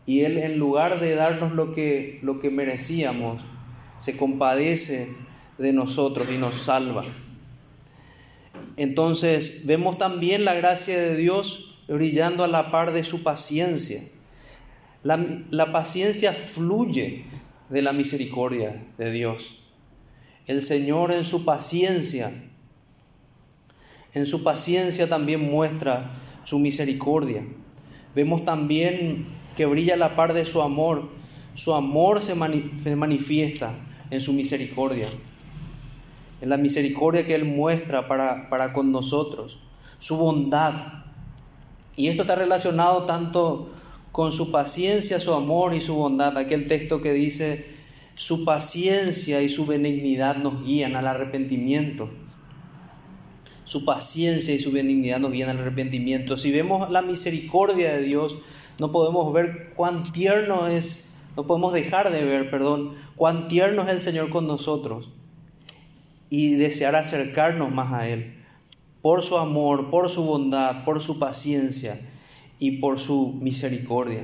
y 0.06 0.20
Él 0.20 0.38
en 0.38 0.58
lugar 0.58 0.98
de 0.98 1.14
darnos 1.14 1.52
lo 1.52 1.74
que, 1.74 2.20
lo 2.22 2.40
que 2.40 2.48
merecíamos, 2.48 3.42
se 3.98 4.16
compadece 4.16 5.14
de 5.58 5.74
nosotros 5.74 6.26
y 6.34 6.38
nos 6.38 6.54
salva. 6.54 7.04
Entonces 8.78 9.66
vemos 9.66 9.98
también 9.98 10.46
la 10.46 10.54
gracia 10.54 10.98
de 10.98 11.14
Dios 11.14 11.84
brillando 11.86 12.44
a 12.44 12.48
la 12.48 12.70
par 12.70 12.94
de 12.94 13.04
su 13.04 13.22
paciencia. 13.22 14.00
La, 15.02 15.22
la 15.50 15.70
paciencia 15.70 16.32
fluye 16.32 17.26
de 17.68 17.82
la 17.82 17.92
misericordia 17.92 18.86
de 18.96 19.10
Dios. 19.10 19.70
El 20.46 20.62
Señor 20.62 21.12
en 21.12 21.26
su 21.26 21.44
paciencia 21.44 22.32
en 24.14 24.26
su 24.26 24.42
paciencia 24.42 25.08
también 25.08 25.50
muestra 25.50 26.12
su 26.44 26.58
misericordia. 26.58 27.44
Vemos 28.14 28.44
también 28.44 29.26
que 29.56 29.66
brilla 29.66 29.96
la 29.96 30.14
par 30.14 30.32
de 30.32 30.46
su 30.46 30.62
amor. 30.62 31.08
Su 31.54 31.74
amor 31.74 32.22
se, 32.22 32.34
manifiesta 32.34 33.74
en 34.10 34.20
su 34.20 34.32
misericordia, 34.32 35.06
en 36.40 36.48
la 36.48 36.56
misericordia 36.56 37.26
que 37.26 37.34
Él 37.34 37.44
muestra 37.44 38.08
para, 38.08 38.48
para 38.50 38.72
con 38.72 38.90
nosotros, 38.90 39.60
su 39.98 40.16
bondad. 40.16 41.04
Y 41.96 42.08
esto 42.08 42.22
está 42.22 42.34
relacionado 42.34 43.04
tanto 43.04 43.70
con 44.10 44.32
su 44.32 44.50
paciencia, 44.50 45.20
su 45.20 45.32
amor 45.32 45.74
y 45.74 45.80
su 45.80 45.94
bondad. 45.94 46.36
Aquel 46.38 46.66
texto 46.66 47.00
que 47.02 47.12
dice, 47.12 47.66
su 48.16 48.44
paciencia 48.44 49.42
y 49.42 49.48
su 49.48 49.66
benignidad 49.66 50.36
nos 50.36 50.64
guían 50.64 50.96
al 50.96 51.06
arrepentimiento. 51.06 52.10
Su 53.64 53.84
paciencia 53.84 54.54
y 54.54 54.58
su 54.58 54.72
benignidad 54.72 55.20
nos 55.20 55.32
guían 55.32 55.50
al 55.50 55.58
arrepentimiento. 55.58 56.36
Si 56.36 56.50
vemos 56.50 56.90
la 56.90 57.02
misericordia 57.02 57.94
de 57.94 58.02
Dios, 58.02 58.38
no 58.78 58.92
podemos 58.92 59.32
ver 59.32 59.72
cuán 59.74 60.02
tierno 60.12 60.68
es, 60.68 61.14
no 61.36 61.46
podemos 61.46 61.72
dejar 61.72 62.12
de 62.12 62.24
ver, 62.24 62.50
perdón, 62.50 62.94
cuán 63.16 63.48
tierno 63.48 63.82
es 63.82 63.88
el 63.88 64.00
Señor 64.00 64.30
con 64.30 64.46
nosotros 64.46 65.10
y 66.28 66.54
desear 66.54 66.96
acercarnos 66.96 67.72
más 67.72 67.92
a 67.92 68.08
Él 68.08 68.34
por 69.04 69.22
su 69.22 69.36
amor, 69.36 69.90
por 69.90 70.08
su 70.08 70.24
bondad, 70.24 70.82
por 70.84 70.98
su 71.02 71.18
paciencia 71.18 72.00
y 72.58 72.78
por 72.78 72.98
su 72.98 73.38
misericordia. 73.38 74.22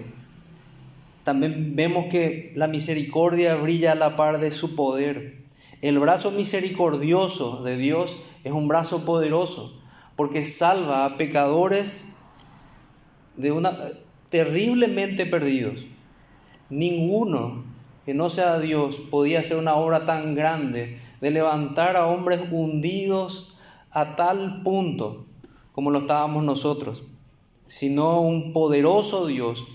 También 1.22 1.76
vemos 1.76 2.06
que 2.06 2.54
la 2.56 2.66
misericordia 2.66 3.56
brilla 3.56 3.92
a 3.92 3.94
la 3.94 4.16
par 4.16 4.40
de 4.40 4.50
su 4.52 4.74
poder. 4.76 5.42
El 5.82 5.98
brazo 5.98 6.30
misericordioso 6.30 7.62
de 7.62 7.76
Dios 7.76 8.16
es 8.44 8.52
un 8.52 8.68
brazo 8.68 9.04
poderoso 9.04 9.78
porque 10.16 10.44
salva 10.44 11.04
a 11.04 11.16
pecadores 11.16 12.12
de 13.36 13.52
una 13.52 13.78
terriblemente 14.28 15.26
perdidos. 15.26 15.86
Ninguno 16.68 17.64
que 18.04 18.14
no 18.14 18.30
sea 18.30 18.58
Dios 18.58 18.96
podía 19.10 19.40
hacer 19.40 19.56
una 19.56 19.74
obra 19.74 20.06
tan 20.06 20.34
grande 20.34 20.98
de 21.20 21.30
levantar 21.30 21.96
a 21.96 22.06
hombres 22.06 22.40
hundidos 22.50 23.58
a 23.90 24.16
tal 24.16 24.62
punto 24.62 25.26
como 25.72 25.90
lo 25.90 26.00
estábamos 26.00 26.44
nosotros, 26.44 27.04
sino 27.68 28.20
un 28.20 28.52
poderoso 28.52 29.26
Dios 29.26 29.66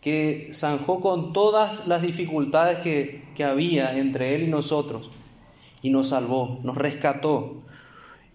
que 0.00 0.50
zanjó 0.54 1.00
con 1.00 1.32
todas 1.32 1.86
las 1.86 2.02
dificultades 2.02 2.78
que, 2.78 3.24
que 3.34 3.44
había 3.44 3.98
entre 3.98 4.34
Él 4.34 4.44
y 4.44 4.46
nosotros 4.46 5.10
y 5.82 5.90
nos 5.90 6.08
salvó, 6.08 6.60
nos 6.62 6.76
rescató. 6.76 7.62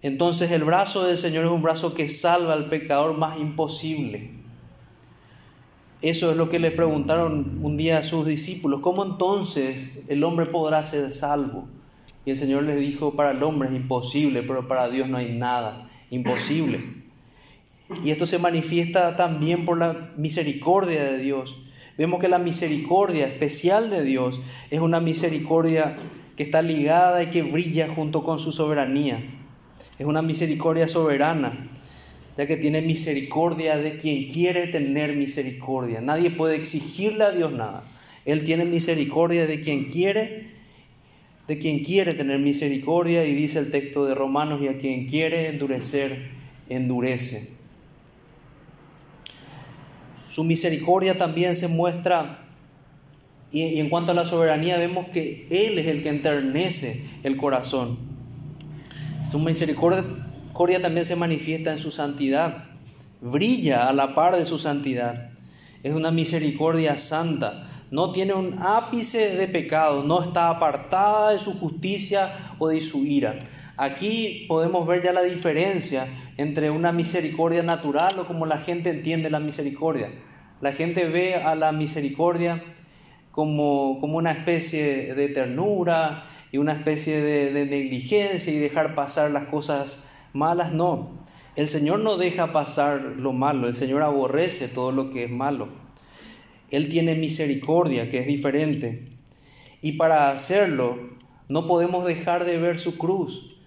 Entonces 0.05 0.51
el 0.51 0.63
brazo 0.63 1.03
del 1.03 1.17
Señor 1.17 1.45
es 1.45 1.51
un 1.51 1.63
brazo 1.63 1.95
que 1.95 2.09
salva 2.09 2.53
al 2.53 2.69
pecador 2.69 3.17
más 3.17 3.39
imposible. 3.39 4.29
Eso 6.03 6.29
es 6.29 6.37
lo 6.37 6.47
que 6.47 6.59
le 6.59 6.69
preguntaron 6.69 7.57
un 7.63 7.75
día 7.75 7.97
a 7.97 8.03
sus 8.03 8.23
discípulos. 8.23 8.81
¿Cómo 8.81 9.03
entonces 9.03 10.03
el 10.07 10.23
hombre 10.23 10.45
podrá 10.45 10.83
ser 10.83 11.11
salvo? 11.11 11.67
Y 12.23 12.29
el 12.29 12.37
Señor 12.37 12.65
les 12.65 12.79
dijo, 12.79 13.15
para 13.15 13.31
el 13.31 13.41
hombre 13.41 13.69
es 13.69 13.75
imposible, 13.75 14.43
pero 14.43 14.67
para 14.67 14.89
Dios 14.89 15.09
no 15.09 15.17
hay 15.17 15.33
nada 15.33 15.89
imposible. 16.11 16.81
Y 18.03 18.11
esto 18.11 18.27
se 18.27 18.37
manifiesta 18.37 19.15
también 19.15 19.65
por 19.65 19.79
la 19.79 20.11
misericordia 20.17 21.03
de 21.03 21.17
Dios. 21.17 21.63
Vemos 21.97 22.21
que 22.21 22.27
la 22.27 22.37
misericordia 22.37 23.25
especial 23.25 23.89
de 23.89 24.03
Dios 24.03 24.39
es 24.69 24.81
una 24.81 24.99
misericordia 24.99 25.95
que 26.37 26.43
está 26.43 26.61
ligada 26.61 27.23
y 27.23 27.31
que 27.31 27.41
brilla 27.41 27.87
junto 27.87 28.23
con 28.23 28.37
su 28.37 28.51
soberanía. 28.51 29.34
Es 29.97 30.05
una 30.05 30.21
misericordia 30.21 30.87
soberana, 30.87 31.53
ya 32.37 32.45
que 32.45 32.57
tiene 32.57 32.81
misericordia 32.81 33.77
de 33.77 33.97
quien 33.97 34.29
quiere 34.29 34.67
tener 34.67 35.15
misericordia. 35.15 36.01
Nadie 36.01 36.31
puede 36.31 36.55
exigirle 36.55 37.23
a 37.23 37.31
Dios 37.31 37.53
nada. 37.53 37.83
Él 38.25 38.43
tiene 38.43 38.65
misericordia 38.65 39.47
de 39.47 39.61
quien 39.61 39.85
quiere, 39.85 40.49
de 41.47 41.59
quien 41.59 41.83
quiere 41.83 42.13
tener 42.13 42.39
misericordia, 42.39 43.25
y 43.25 43.33
dice 43.33 43.59
el 43.59 43.71
texto 43.71 44.05
de 44.05 44.15
Romanos, 44.15 44.61
y 44.61 44.67
a 44.67 44.77
quien 44.77 45.07
quiere 45.07 45.47
endurecer, 45.47 46.17
endurece. 46.67 47.55
Su 50.27 50.43
misericordia 50.43 51.17
también 51.17 51.55
se 51.55 51.69
muestra 51.69 52.45
y, 53.51 53.79
en 53.79 53.89
cuanto 53.89 54.11
a 54.11 54.15
la 54.15 54.25
soberanía, 54.25 54.75
vemos 54.77 55.07
que 55.07 55.47
Él 55.49 55.79
es 55.79 55.87
el 55.87 56.03
que 56.03 56.09
enternece 56.09 57.05
el 57.23 57.37
corazón. 57.37 57.97
Su 59.35 59.41
misericordia 59.41 60.81
también 60.81 61.05
se 61.05 61.17
manifiesta 61.17 61.73
en 61.73 61.77
su 61.77 61.91
santidad, 61.91 62.67
brilla 63.19 63.89
a 63.89 63.91
la 63.91 64.15
par 64.15 64.37
de 64.37 64.45
su 64.45 64.57
santidad. 64.57 65.31
Es 65.83 65.93
una 65.93 66.09
misericordia 66.09 66.97
santa, 66.97 67.67
no 67.91 68.13
tiene 68.13 68.33
un 68.33 68.55
ápice 68.63 69.35
de 69.35 69.49
pecado, 69.49 70.05
no 70.05 70.23
está 70.23 70.47
apartada 70.47 71.31
de 71.31 71.39
su 71.39 71.51
justicia 71.59 72.55
o 72.59 72.69
de 72.69 72.79
su 72.79 73.05
ira. 73.05 73.39
Aquí 73.75 74.45
podemos 74.47 74.87
ver 74.87 75.03
ya 75.03 75.11
la 75.11 75.23
diferencia 75.23 76.07
entre 76.37 76.69
una 76.69 76.93
misericordia 76.93 77.61
natural 77.61 78.17
o 78.17 78.27
como 78.27 78.45
la 78.45 78.59
gente 78.59 78.89
entiende 78.89 79.29
la 79.29 79.41
misericordia. 79.41 80.11
La 80.61 80.71
gente 80.71 81.09
ve 81.09 81.35
a 81.35 81.55
la 81.55 81.73
misericordia 81.73 82.63
como, 83.33 83.99
una 83.99 84.31
especie 84.31 85.13
de 85.13 85.27
ternura 85.27 86.23
y 86.55 86.57
una 86.57 86.71
especie 86.71 87.19
de, 87.19 87.51
de 87.51 87.65
negligencia 87.65 88.53
y 88.53 88.59
dejar 88.59 88.95
pasar 88.95 89.29
las 89.31 89.47
cosas 89.47 90.05
malas. 90.31 90.71
No, 90.71 91.09
el 91.57 91.67
Señor 91.67 91.99
no 91.99 92.15
deja 92.15 92.53
pasar 92.53 93.01
lo 93.17 93.33
malo, 93.33 93.67
el 93.67 93.75
Señor 93.75 94.03
aborrece 94.03 94.69
todo 94.69 94.93
lo 94.93 95.09
que 95.09 95.25
es 95.25 95.29
malo. 95.29 95.67
Él 96.71 96.87
tiene 96.87 97.15
misericordia, 97.15 98.09
que 98.09 98.19
es 98.19 98.27
diferente. 98.27 99.03
Y 99.81 99.93
para 99.93 100.29
hacerlo, 100.29 100.97
no 101.49 101.67
podemos 101.67 102.05
dejar 102.05 102.45
de 102.45 102.57
ver 102.57 102.79
su 102.79 102.97
cruz. 102.97 103.57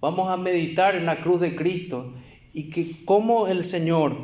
Vamos 0.00 0.28
a 0.28 0.36
meditar 0.36 0.94
en 0.94 1.06
la 1.06 1.22
cruz 1.22 1.40
de 1.40 1.56
Cristo 1.56 2.12
y 2.52 2.70
que 2.70 3.04
cómo 3.04 3.48
el 3.48 3.64
Señor, 3.64 4.16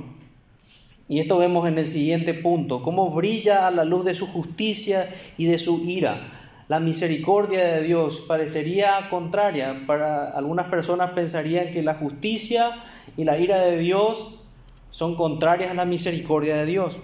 y 1.09 1.19
esto 1.19 1.39
vemos 1.39 1.69
en 1.69 1.77
el 1.79 1.89
siguiente 1.89 2.35
punto, 2.35 2.85
cómo 2.85 3.11
brilla 3.11 3.67
a 3.67 3.73
la 3.73 3.85
luz 3.85 4.05
de 4.05 4.15
su 4.15 4.29
justicia 4.29 5.13
y 5.37 5.47
de 5.47 5.59
su 5.59 5.83
ira. 5.91 6.36
La 6.69 6.81
misericordia 6.81 7.65
de 7.65 7.83
Dios 7.83 8.25
parecería 8.27 9.09
contraria. 9.09 9.77
Para 9.87 10.31
algunas 10.31 10.67
personas 10.67 11.11
pensarían 11.11 11.71
que 11.71 11.83
la 11.83 11.95
justicia 11.95 12.83
y 13.17 13.25
la 13.25 13.39
ira 13.39 13.59
de 13.59 13.79
Dios 13.79 14.43
son 14.91 15.15
contrarias 15.15 15.71
a 15.71 15.75
la 15.75 15.85
misericordia 15.85 16.57
de 16.57 16.67
Dios. 16.67 16.99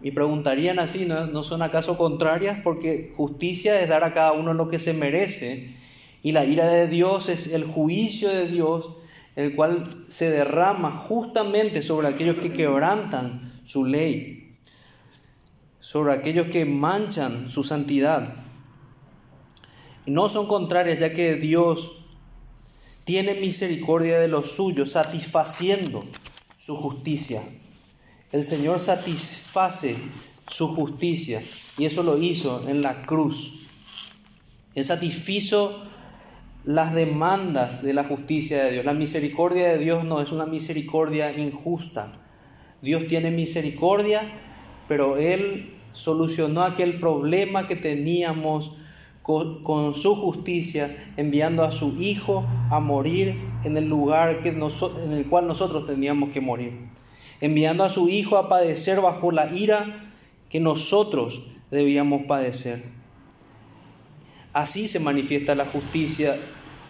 Y 0.00 0.12
preguntarían 0.12 0.78
así, 0.78 1.06
¿no, 1.06 1.26
¿no 1.26 1.42
son 1.42 1.62
acaso 1.62 1.98
contrarias? 1.98 2.58
Porque 2.62 3.12
justicia 3.16 3.80
es 3.80 3.88
dar 3.88 4.04
a 4.04 4.14
cada 4.14 4.32
uno 4.32 4.54
lo 4.54 4.68
que 4.68 4.78
se 4.78 4.94
merece 4.94 5.76
y 6.22 6.32
la 6.32 6.44
ira 6.44 6.68
de 6.68 6.88
Dios 6.88 7.28
es 7.28 7.52
el 7.52 7.64
juicio 7.64 8.28
de 8.28 8.48
Dios, 8.48 8.90
el 9.36 9.54
cual 9.54 9.88
se 10.08 10.30
derrama 10.30 10.90
justamente 10.90 11.80
sobre 11.80 12.08
aquellos 12.08 12.36
que 12.36 12.52
quebrantan 12.52 13.40
su 13.64 13.84
ley, 13.84 14.47
sobre 15.88 16.12
aquellos 16.12 16.48
que 16.48 16.66
manchan 16.66 17.48
su 17.48 17.64
santidad. 17.64 18.34
Y 20.04 20.10
no 20.10 20.28
son 20.28 20.46
contrarias, 20.46 20.98
ya 20.98 21.14
que 21.14 21.36
Dios 21.36 22.04
tiene 23.04 23.32
misericordia 23.32 24.18
de 24.18 24.28
los 24.28 24.50
suyos, 24.50 24.92
satisfaciendo 24.92 26.04
su 26.58 26.76
justicia. 26.76 27.42
El 28.32 28.44
Señor 28.44 28.80
satisface 28.80 29.96
su 30.50 30.74
justicia 30.74 31.40
y 31.78 31.86
eso 31.86 32.02
lo 32.02 32.18
hizo 32.18 32.68
en 32.68 32.82
la 32.82 33.00
cruz. 33.06 33.68
Él 34.74 34.84
satisfizo 34.84 35.84
las 36.64 36.92
demandas 36.92 37.82
de 37.82 37.94
la 37.94 38.04
justicia 38.04 38.64
de 38.64 38.72
Dios. 38.72 38.84
La 38.84 38.92
misericordia 38.92 39.68
de 39.68 39.78
Dios 39.78 40.04
no 40.04 40.20
es 40.20 40.32
una 40.32 40.44
misericordia 40.44 41.32
injusta. 41.32 42.12
Dios 42.82 43.06
tiene 43.08 43.30
misericordia, 43.30 44.30
pero 44.86 45.16
Él 45.16 45.76
solucionó 45.98 46.62
aquel 46.62 46.98
problema 46.98 47.66
que 47.66 47.76
teníamos 47.76 48.72
con, 49.22 49.94
su 49.94 50.14
justicia, 50.16 51.12
enviando 51.18 51.62
a 51.62 51.70
su 51.70 52.00
Hijo 52.00 52.46
a 52.70 52.80
morir 52.80 53.34
en 53.64 53.76
el 53.76 53.88
lugar 53.88 54.40
que 54.42 54.48
en 54.48 55.12
el 55.12 55.26
cual 55.26 55.46
nosotros 55.46 55.86
teníamos 55.86 56.30
que 56.30 56.40
morir. 56.40 56.72
Enviando 57.40 57.84
a 57.84 57.90
su 57.90 58.08
Hijo 58.08 58.38
a 58.38 58.48
padecer 58.48 59.00
bajo 59.02 59.30
la 59.30 59.52
ira 59.52 60.10
que 60.48 60.60
nosotros 60.60 61.50
debíamos 61.70 62.22
padecer. 62.22 62.82
Así 64.54 64.88
se 64.88 64.98
manifiesta 64.98 65.54
la 65.54 65.66
justicia 65.66 66.36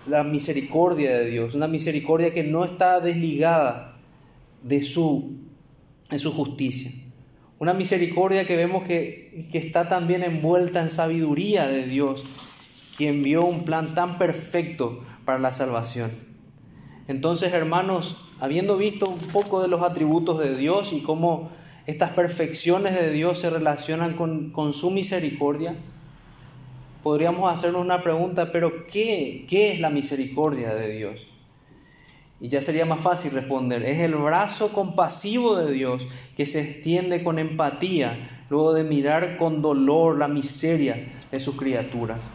la 0.09 0.25
misericordia 0.25 1.19
de 1.19 1.27
Dios, 1.27 1.55
una 1.55 1.69
misericordia 1.69 2.33
que 2.33 2.45
no 2.45 2.65
está 2.65 3.01
desligada 3.01 3.97
de 4.63 4.83
su, 4.83 5.39
de 6.09 6.19
su 6.19 6.33
justicia. 6.33 6.93
Una 7.59 7.75
misericordia 7.75 8.47
que 8.47 8.57
vemos 8.57 8.87
que, 8.87 9.45
que 9.51 9.59
está 9.59 9.89
también 9.89 10.23
envuelta 10.23 10.81
en 10.81 10.91
sabiduría 10.91 11.67
de 11.67 11.85
Dios, 11.85 12.95
quien 12.97 13.23
vio 13.23 13.45
un 13.45 13.65
plan 13.65 13.95
tan 13.95 14.19
perfecto 14.19 15.01
para 15.25 15.39
la 15.39 15.51
salvación. 15.51 16.11
Entonces, 17.09 17.53
hermanos, 17.53 18.29
habiendo 18.41 18.77
visto 18.77 19.09
un 19.09 19.19
poco 19.19 19.61
de 19.61 19.69
los 19.69 19.83
atributos 19.83 20.39
de 20.39 20.55
Dios 20.55 20.93
y 20.93 21.03
cómo 21.03 21.51
estas 21.87 22.11
perfecciones 22.11 22.95
de 22.95 23.11
Dios 23.11 23.39
se 23.39 23.51
relacionan 23.51 24.15
con, 24.15 24.51
con 24.51 24.73
su 24.73 24.91
misericordia, 24.91 25.75
podríamos 27.03 27.53
hacernos 27.53 27.83
una 27.83 28.03
pregunta, 28.03 28.53
pero 28.53 28.87
¿qué, 28.87 29.47
¿qué 29.49 29.73
es 29.73 29.81
la 29.81 29.91
misericordia 29.91 30.75
de 30.75 30.91
Dios? 30.91 31.27
Y 32.41 32.49
ya 32.49 32.63
sería 32.63 32.85
más 32.85 33.01
fácil 33.01 33.33
responder, 33.33 33.83
es 33.83 33.99
el 33.99 34.15
brazo 34.15 34.73
compasivo 34.73 35.57
de 35.57 35.73
Dios 35.73 36.07
que 36.37 36.47
se 36.47 36.61
extiende 36.61 37.25
con 37.25 37.39
empatía 37.39 38.45
luego 38.49 38.75
de 38.75 38.85
mirar 38.85 39.37
con 39.37 39.61
dolor 39.61 40.19
la 40.19 40.29
miseria 40.29 41.13
de 41.31 41.41
sus 41.41 41.57
criaturas. 41.57 42.29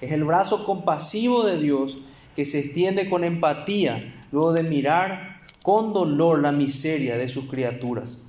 Es 0.00 0.12
el 0.12 0.24
brazo 0.24 0.64
compasivo 0.64 1.44
de 1.44 1.58
Dios 1.58 1.98
que 2.34 2.46
se 2.46 2.58
extiende 2.58 3.08
con 3.08 3.24
empatía 3.24 4.14
luego 4.32 4.52
de 4.52 4.62
mirar 4.64 5.38
con 5.62 5.92
dolor 5.92 6.40
la 6.40 6.52
miseria 6.52 7.16
de 7.16 7.28
sus 7.28 7.46
criaturas. 7.46 8.22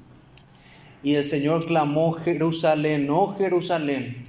Y 1.02 1.15
el 1.15 1.24
Señor 1.24 1.65
clamó, 1.65 2.13
Jerusalén, 2.13 3.08
oh 3.10 3.36
Jerusalén, 3.38 4.26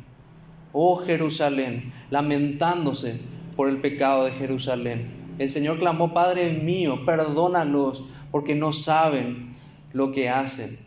oh 0.72 0.96
Jerusalén, 0.96 1.92
lamentándose 2.10 3.20
por 3.56 3.68
el 3.68 3.78
pecado 3.78 4.24
de 4.24 4.32
Jerusalén. 4.32 5.19
El 5.40 5.48
Señor 5.48 5.78
clamó, 5.78 6.12
Padre 6.12 6.52
mío, 6.52 7.06
perdónalos 7.06 8.04
porque 8.30 8.54
no 8.54 8.74
saben 8.74 9.48
lo 9.94 10.12
que 10.12 10.28
hacen. 10.28 10.78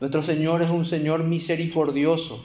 Nuestro 0.00 0.24
Señor 0.24 0.60
es 0.60 0.70
un 0.70 0.84
Señor 0.84 1.22
misericordioso. 1.22 2.44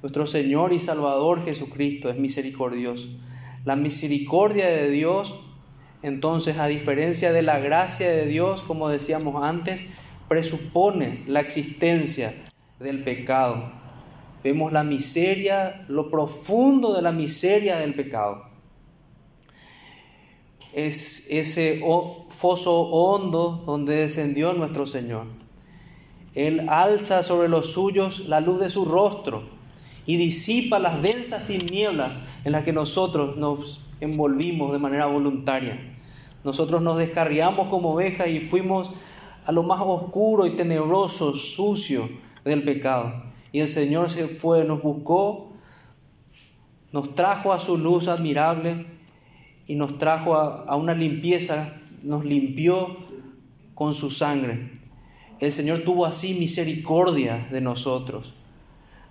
Nuestro 0.00 0.28
Señor 0.28 0.72
y 0.72 0.78
Salvador 0.78 1.44
Jesucristo 1.44 2.08
es 2.08 2.18
misericordioso. 2.18 3.08
La 3.64 3.74
misericordia 3.74 4.68
de 4.68 4.90
Dios, 4.90 5.40
entonces, 6.04 6.58
a 6.58 6.68
diferencia 6.68 7.32
de 7.32 7.42
la 7.42 7.58
gracia 7.58 8.08
de 8.08 8.26
Dios, 8.26 8.62
como 8.62 8.88
decíamos 8.88 9.42
antes, 9.42 9.84
presupone 10.28 11.24
la 11.26 11.40
existencia 11.40 12.32
del 12.78 13.02
pecado 13.02 13.84
vemos 14.44 14.74
la 14.74 14.84
miseria, 14.84 15.86
lo 15.88 16.10
profundo 16.10 16.94
de 16.94 17.00
la 17.00 17.12
miseria 17.12 17.78
del 17.78 17.94
pecado. 17.94 18.53
Es 20.74 21.28
ese 21.30 21.80
foso 22.28 22.80
hondo 22.80 23.62
donde 23.64 23.94
descendió 23.94 24.52
nuestro 24.54 24.86
Señor. 24.86 25.26
Él 26.34 26.68
alza 26.68 27.22
sobre 27.22 27.48
los 27.48 27.72
suyos 27.72 28.28
la 28.28 28.40
luz 28.40 28.58
de 28.58 28.68
su 28.68 28.84
rostro 28.84 29.44
y 30.04 30.16
disipa 30.16 30.80
las 30.80 31.00
densas 31.00 31.46
tinieblas 31.46 32.16
en 32.44 32.52
las 32.52 32.64
que 32.64 32.72
nosotros 32.72 33.36
nos 33.36 33.86
envolvimos 34.00 34.72
de 34.72 34.80
manera 34.80 35.06
voluntaria. 35.06 35.78
Nosotros 36.42 36.82
nos 36.82 36.98
descarriamos 36.98 37.68
como 37.68 37.94
ovejas 37.94 38.26
y 38.28 38.40
fuimos 38.40 38.90
a 39.46 39.52
lo 39.52 39.62
más 39.62 39.80
oscuro 39.80 40.44
y 40.44 40.56
tenebroso, 40.56 41.34
sucio 41.34 42.08
del 42.44 42.64
pecado. 42.64 43.12
Y 43.52 43.60
el 43.60 43.68
Señor 43.68 44.10
se 44.10 44.26
fue, 44.26 44.64
nos 44.64 44.82
buscó, 44.82 45.52
nos 46.90 47.14
trajo 47.14 47.52
a 47.52 47.60
su 47.60 47.78
luz 47.78 48.08
admirable 48.08 48.93
y 49.66 49.74
nos 49.76 49.98
trajo 49.98 50.34
a, 50.34 50.76
una 50.76 50.94
limpieza, 50.94 51.80
nos 52.02 52.24
limpió 52.24 52.96
con 53.74 53.94
su 53.94 54.10
sangre. 54.10 54.70
El 55.40 55.52
Señor 55.52 55.82
tuvo 55.82 56.06
así 56.06 56.34
misericordia 56.34 57.48
de 57.50 57.60
nosotros. 57.60 58.34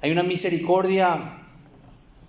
Hay 0.01 0.11
una 0.11 0.23
misericordia 0.23 1.39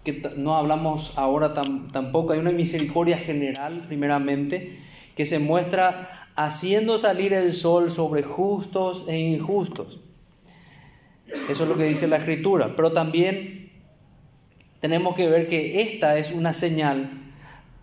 que 0.05 0.23
no 0.37 0.57
hablamos 0.57 1.17
ahora 1.17 1.55
tampoco, 1.55 2.33
hay 2.33 2.39
una 2.39 2.53
misericordia 2.53 3.19
general 3.19 3.83
primeramente 3.87 4.79
que 5.17 5.27
se 5.27 5.39
muestra 5.39 6.29
haciendo 6.37 6.99
salir 6.99 7.33
el 7.33 7.53
sol 7.53 7.91
sobre 7.91 8.23
justos 8.23 9.05
e 9.09 9.19
injustos. 9.19 10.01
Eso 11.49 11.63
es 11.63 11.69
lo 11.69 11.77
que 11.77 11.85
dice 11.85 12.09
la 12.09 12.17
escritura. 12.17 12.75
Pero 12.77 12.93
también 12.93 13.71
tenemos 14.81 15.15
que 15.15 15.29
ver 15.29 15.49
que 15.49 15.83
esta 15.83 16.19
es 16.19 16.33
una 16.33 16.53
señal 16.53 17.24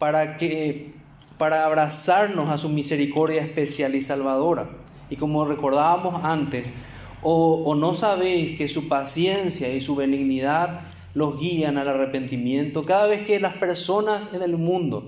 para 0.01 0.35
que 0.35 0.93
para 1.37 1.63
abrazarnos 1.63 2.49
a 2.49 2.57
su 2.57 2.69
misericordia 2.69 3.43
especial 3.43 3.93
y 3.93 4.01
salvadora. 4.01 4.67
Y 5.11 5.15
como 5.15 5.45
recordábamos 5.45 6.25
antes, 6.25 6.73
o, 7.21 7.75
no 7.75 7.93
sabéis 7.93 8.57
que 8.57 8.67
su 8.67 8.87
paciencia 8.87 9.71
y 9.71 9.79
su 9.79 9.95
benignidad 9.95 10.81
los 11.13 11.39
guían 11.39 11.77
al 11.77 11.87
arrepentimiento. 11.87 12.83
Cada 12.83 13.05
vez 13.05 13.27
que 13.27 13.39
las 13.39 13.57
personas 13.57 14.33
en 14.33 14.41
el 14.41 14.57
mundo 14.57 15.03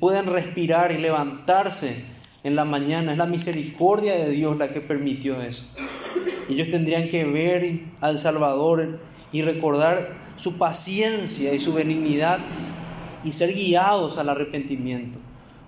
pueden 0.00 0.26
respirar 0.26 0.92
y 0.92 0.98
levantarse 0.98 2.04
en 2.42 2.56
la 2.56 2.66
mañana, 2.66 3.12
es 3.12 3.16
la 3.16 3.24
misericordia 3.24 4.16
de 4.16 4.32
Dios 4.32 4.58
la 4.58 4.68
que 4.68 4.82
permitió 4.82 5.40
eso. 5.40 5.64
Ellos 6.50 6.68
tendrían 6.68 7.08
que 7.08 7.24
ver 7.24 7.80
al 8.02 8.18
Salvador 8.18 8.98
y 9.32 9.40
recordar 9.40 10.10
su 10.36 10.58
paciencia 10.58 11.54
y 11.54 11.60
su 11.60 11.72
benignidad 11.72 12.38
y 13.24 13.32
ser 13.32 13.54
guiados 13.54 14.18
al 14.18 14.28
arrepentimiento. 14.28 15.18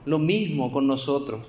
Lo 0.04 0.18
mismo 0.18 0.70
con 0.70 0.86
nosotros. 0.86 1.46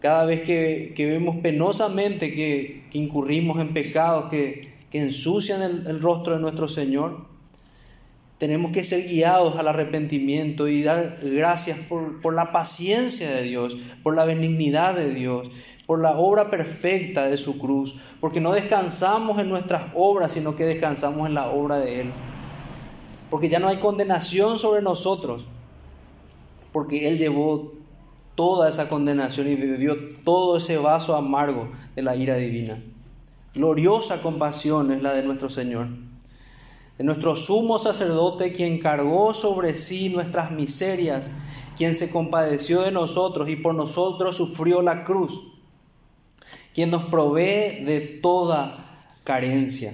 Cada 0.00 0.24
vez 0.24 0.42
que, 0.42 0.92
vemos 0.96 1.36
penosamente 1.36 2.32
que, 2.32 2.84
incurrimos 2.92 3.60
en 3.60 3.72
pecados 3.72 4.30
que, 4.30 4.74
ensucian 4.92 5.60
el, 5.60 6.00
rostro 6.00 6.36
de 6.36 6.40
nuestro 6.40 6.68
Señor, 6.68 7.26
tenemos 8.38 8.72
que 8.72 8.82
ser 8.82 9.06
guiados 9.06 9.56
al 9.56 9.68
arrepentimiento 9.68 10.68
y 10.68 10.82
dar 10.82 11.18
gracias 11.22 11.78
por, 11.80 12.22
por 12.22 12.34
la 12.34 12.50
paciencia 12.50 13.30
de 13.30 13.42
Dios, 13.42 13.76
por 14.02 14.16
la 14.16 14.24
benignidad 14.24 14.94
de 14.94 15.12
Dios, 15.12 15.48
por 15.86 16.00
la 16.00 16.12
obra 16.16 16.48
perfecta 16.48 17.26
de 17.26 17.36
su 17.36 17.58
cruz, 17.58 17.98
porque 18.20 18.40
no 18.40 18.52
descansamos 18.52 19.38
en 19.38 19.50
nuestras 19.50 19.92
obras, 19.94 20.32
sino 20.32 20.56
que 20.56 20.64
descansamos 20.64 21.28
en 21.28 21.34
la 21.34 21.48
obra 21.48 21.78
de 21.78 22.00
Él. 22.00 22.06
Porque 23.36 23.50
ya 23.50 23.58
no 23.58 23.68
hay 23.68 23.76
condenación 23.76 24.58
sobre 24.58 24.80
nosotros, 24.80 25.44
porque 26.72 27.06
Él 27.06 27.18
llevó 27.18 27.74
toda 28.34 28.66
esa 28.66 28.88
condenación 28.88 29.46
y 29.46 29.56
bebió 29.56 29.94
todo 30.24 30.56
ese 30.56 30.78
vaso 30.78 31.14
amargo 31.14 31.68
de 31.94 32.00
la 32.00 32.16
ira 32.16 32.36
divina. 32.36 32.82
Gloriosa 33.54 34.22
compasión 34.22 34.90
es 34.90 35.02
la 35.02 35.12
de 35.12 35.22
nuestro 35.22 35.50
Señor, 35.50 35.88
de 36.96 37.04
nuestro 37.04 37.36
sumo 37.36 37.78
sacerdote 37.78 38.54
quien 38.54 38.78
cargó 38.78 39.34
sobre 39.34 39.74
sí 39.74 40.08
nuestras 40.08 40.50
miserias, 40.50 41.30
quien 41.76 41.94
se 41.94 42.08
compadeció 42.08 42.80
de 42.80 42.90
nosotros 42.90 43.50
y 43.50 43.56
por 43.56 43.74
nosotros 43.74 44.34
sufrió 44.34 44.80
la 44.80 45.04
cruz, 45.04 45.52
quien 46.74 46.90
nos 46.90 47.04
provee 47.04 47.84
de 47.84 48.18
toda 48.22 48.82
carencia. 49.24 49.92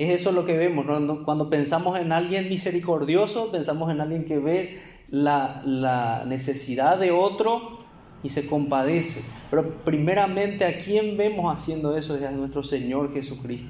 Es 0.00 0.08
eso 0.18 0.32
lo 0.32 0.46
que 0.46 0.56
vemos. 0.56 0.86
Cuando, 1.26 1.50
pensamos 1.50 1.98
en 1.98 2.10
alguien 2.10 2.48
misericordioso, 2.48 3.52
pensamos 3.52 3.90
en 3.90 4.00
alguien 4.00 4.24
que 4.24 4.38
ve 4.38 4.80
la, 5.10 6.24
necesidad 6.26 6.96
de 6.96 7.10
otro 7.10 7.78
y 8.22 8.30
se 8.30 8.46
compadece. 8.46 9.22
Pero 9.50 9.68
primeramente, 9.84 10.64
¿a 10.64 10.78
quién 10.78 11.18
vemos 11.18 11.54
haciendo 11.54 11.98
eso? 11.98 12.16
Es 12.16 12.32
nuestro 12.32 12.62
Señor 12.62 13.12
Jesucristo. 13.12 13.68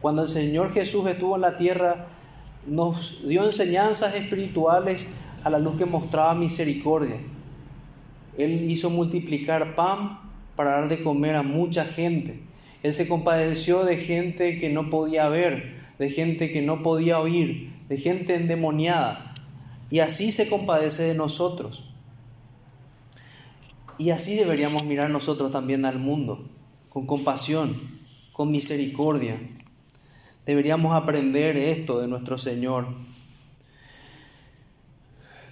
Cuando 0.00 0.22
el 0.22 0.30
Señor 0.30 0.72
Jesús 0.72 1.06
estuvo 1.08 1.34
en 1.34 1.42
la 1.42 1.58
tierra, 1.58 2.06
nos 2.66 3.28
dio 3.28 3.44
enseñanzas 3.44 4.14
espirituales 4.14 5.06
a 5.44 5.50
la 5.50 5.58
luz 5.58 5.76
que 5.76 5.84
mostraba 5.84 6.32
misericordia. 6.32 7.16
Él 8.38 8.70
hizo 8.70 8.88
multiplicar 8.88 9.74
pan 9.74 10.20
para 10.56 10.70
dar 10.70 10.88
de 10.88 11.02
comer 11.02 11.36
a 11.36 11.42
mucha 11.42 11.84
gente. 11.84 12.40
Él 12.82 12.94
se 12.94 13.08
compadeció 13.08 13.84
de 13.84 13.96
gente 13.96 14.58
que 14.58 14.68
no 14.68 14.90
podía 14.90 15.28
ver, 15.28 15.76
de 15.98 16.10
gente 16.10 16.52
que 16.52 16.62
no 16.62 16.82
podía 16.82 17.18
oír, 17.18 17.72
de 17.88 17.98
gente 17.98 18.34
endemoniada. 18.34 19.34
Y 19.90 20.00
así 20.00 20.32
se 20.32 20.48
compadece 20.48 21.04
de 21.04 21.14
nosotros. 21.14 21.88
Y 23.98 24.10
así 24.10 24.36
deberíamos 24.36 24.84
mirar 24.84 25.10
nosotros 25.10 25.50
también 25.50 25.84
al 25.84 25.98
mundo, 25.98 26.44
con 26.90 27.06
compasión, 27.06 27.74
con 28.32 28.50
misericordia. 28.50 29.36
Deberíamos 30.44 30.94
aprender 30.94 31.56
esto 31.56 32.00
de 32.00 32.08
nuestro 32.08 32.36
Señor. 32.36 32.88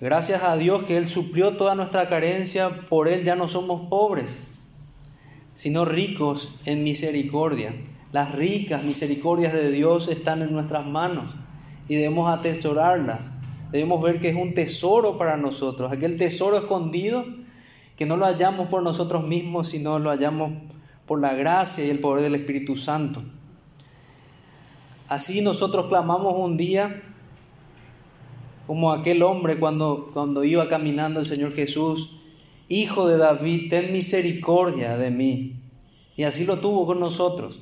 Gracias 0.01 0.43
a 0.43 0.57
Dios 0.57 0.83
que 0.83 0.99
Él 0.99 1.09
suplió 1.09 1.57
toda 1.57 1.75
nuestra 1.75 2.09
carencia, 2.09 2.69
por 2.89 3.09
Él 3.09 3.25
ya 3.25 3.35
no 3.35 3.49
somos 3.49 3.89
pobres 3.89 4.54
sino 5.55 5.85
ricos 5.85 6.61
en 6.65 6.85
misericordia. 6.85 7.75
Las 8.13 8.35
ricas 8.35 8.85
misericordias 8.85 9.53
de 9.53 9.71
Dios 9.71 10.09
están 10.09 10.43
en 10.43 10.53
nuestras 10.53 10.87
manos 10.87 11.27
y 11.89 11.95
debemos 11.97 12.33
atesorarlas. 12.33 13.33
Debemos 13.73 14.03
ver 14.03 14.21
que 14.21 14.29
es 14.29 14.37
un 14.37 14.55
tesoro 14.55 15.19
para 15.19 15.37
nosotros, 15.37 15.91
aquel 15.91 16.17
tesoro 16.17 16.59
escondido 16.59 17.25
que 17.97 18.07
no 18.07 18.17
lo 18.17 18.27
hallamos 18.27 18.69
por 18.69 18.83
nosotros 18.83 19.27
mismos, 19.27 19.69
sino 19.69 19.99
lo 19.99 20.11
hallamos 20.11 20.53
por 21.07 21.21
la 21.21 21.35
gracia 21.35 21.85
y 21.85 21.91
el 21.91 22.01
poder 22.01 22.23
del 22.23 22.35
Espíritu 22.35 22.77
Santo. 22.77 23.23
Así 25.09 25.43
nosotros 25.43 25.87
clamamos 25.87 26.35
un 26.37 26.57
día 26.57 27.03
como 28.67 28.93
aquel 28.93 29.23
hombre 29.23 29.59
cuando, 29.59 30.11
cuando 30.13 30.43
iba 30.45 30.69
caminando 30.69 31.21
el 31.21 31.27
Señor 31.27 31.53
Jesús 31.53 32.24
Hijo 32.69 33.09
de 33.09 33.19
David, 33.19 33.71
ten 33.71 33.93
misericordia 33.93 34.97
de 34.97 35.11
mí. 35.11 35.57
Y 36.17 36.23
así 36.25 36.45
lo 36.45 36.59
tuvo 36.59 36.87
con 36.87 37.01
nosotros. 37.01 37.61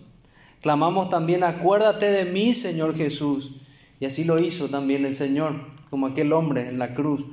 Clamamos 0.60 1.10
también, 1.10 1.42
acuérdate 1.42 2.06
de 2.06 2.24
mí, 2.24 2.54
Señor 2.54 2.94
Jesús. 2.94 3.56
Y 3.98 4.06
así 4.06 4.24
lo 4.24 4.40
hizo 4.40 4.68
también 4.68 5.04
el 5.04 5.14
Señor, 5.14 5.54
como 5.90 6.06
aquel 6.06 6.32
hombre 6.32 6.68
en 6.68 6.78
la 6.78 6.94
cruz. 6.94 7.26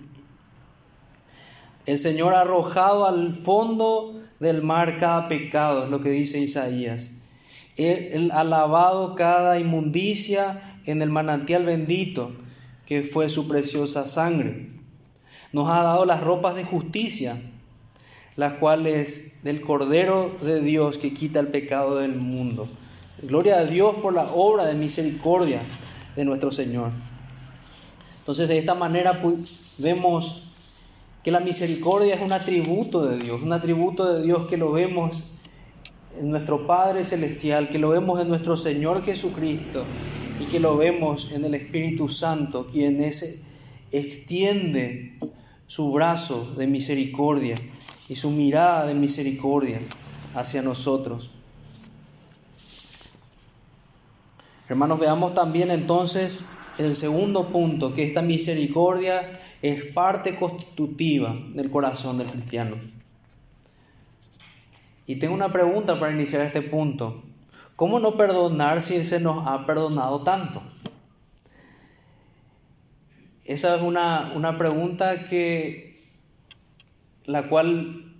El 1.85 1.99
Señor 1.99 2.33
arrojado 2.33 3.05
al 3.05 3.35
fondo 3.35 4.21
del 4.39 4.63
mar 4.63 4.97
cada 4.99 5.27
pecado, 5.27 5.83
es 5.83 5.89
lo 5.89 6.01
que 6.01 6.09
dice 6.09 6.39
Isaías. 6.39 7.11
Él, 7.77 8.31
ha 8.33 8.43
lavado 8.43 9.15
cada 9.15 9.59
inmundicia 9.59 10.79
en 10.85 11.01
el 11.01 11.09
manantial 11.09 11.65
bendito, 11.65 12.31
que 12.85 13.03
fue 13.03 13.29
su 13.29 13.47
preciosa 13.47 14.07
sangre. 14.07 14.69
Nos 15.53 15.69
ha 15.69 15.83
dado 15.83 16.05
las 16.05 16.21
ropas 16.21 16.55
de 16.55 16.63
justicia 16.63 17.41
las 18.39 18.53
cuales 18.53 19.33
del 19.43 19.59
Cordero 19.59 20.31
de 20.41 20.61
Dios 20.61 20.97
que 20.97 21.13
quita 21.13 21.41
el 21.41 21.47
pecado 21.47 21.97
del 21.97 22.15
mundo. 22.15 22.69
Gloria 23.21 23.57
a 23.57 23.65
Dios 23.65 23.97
por 23.97 24.13
la 24.13 24.31
obra 24.31 24.65
de 24.65 24.75
misericordia 24.75 25.59
de 26.15 26.23
nuestro 26.23 26.49
Señor. 26.49 26.91
Entonces 28.19 28.47
de 28.47 28.57
esta 28.57 28.75
manera 28.75 29.21
pues, 29.21 29.75
vemos 29.79 30.53
que 31.21 31.31
la 31.31 31.41
misericordia 31.41 32.15
es 32.15 32.21
un 32.21 32.31
atributo 32.31 33.05
de 33.05 33.17
Dios, 33.17 33.41
un 33.41 33.51
atributo 33.51 34.13
de 34.13 34.23
Dios 34.23 34.47
que 34.47 34.55
lo 34.55 34.71
vemos 34.71 35.35
en 36.17 36.29
nuestro 36.29 36.65
Padre 36.65 37.03
Celestial, 37.03 37.67
que 37.67 37.77
lo 37.77 37.89
vemos 37.89 38.21
en 38.21 38.29
nuestro 38.29 38.55
Señor 38.55 39.03
Jesucristo 39.03 39.83
y 40.39 40.45
que 40.45 40.61
lo 40.61 40.77
vemos 40.77 41.33
en 41.33 41.43
el 41.43 41.55
Espíritu 41.55 42.07
Santo, 42.07 42.67
quien 42.71 43.01
es, 43.01 43.41
extiende 43.91 45.17
su 45.67 45.91
brazo 45.91 46.53
de 46.57 46.67
misericordia 46.67 47.57
y 48.09 48.15
su 48.15 48.31
mirada 48.31 48.87
de 48.87 48.95
misericordia 48.95 49.79
hacia 50.33 50.63
nosotros. 50.63 51.31
Hermanos, 54.67 54.99
veamos 54.99 55.33
también 55.33 55.71
entonces 55.71 56.39
el 56.79 56.95
segundo 56.95 57.49
punto, 57.49 57.93
que 57.93 58.03
esta 58.03 58.21
misericordia 58.21 59.39
es 59.61 59.83
parte 59.93 60.35
constitutiva 60.37 61.37
del 61.53 61.69
corazón 61.69 62.17
del 62.17 62.27
cristiano. 62.27 62.77
Y 65.05 65.15
tengo 65.17 65.33
una 65.33 65.51
pregunta 65.51 65.99
para 65.99 66.11
iniciar 66.11 66.41
este 66.41 66.61
punto. 66.61 67.23
¿Cómo 67.75 67.99
no 67.99 68.15
perdonar 68.15 68.81
si 68.81 69.03
se 69.03 69.19
nos 69.19 69.47
ha 69.47 69.65
perdonado 69.65 70.21
tanto? 70.21 70.61
Esa 73.45 73.75
es 73.75 73.81
una, 73.81 74.33
una 74.35 74.57
pregunta 74.57 75.25
que 75.25 75.88
la 77.25 77.47
cual 77.49 78.13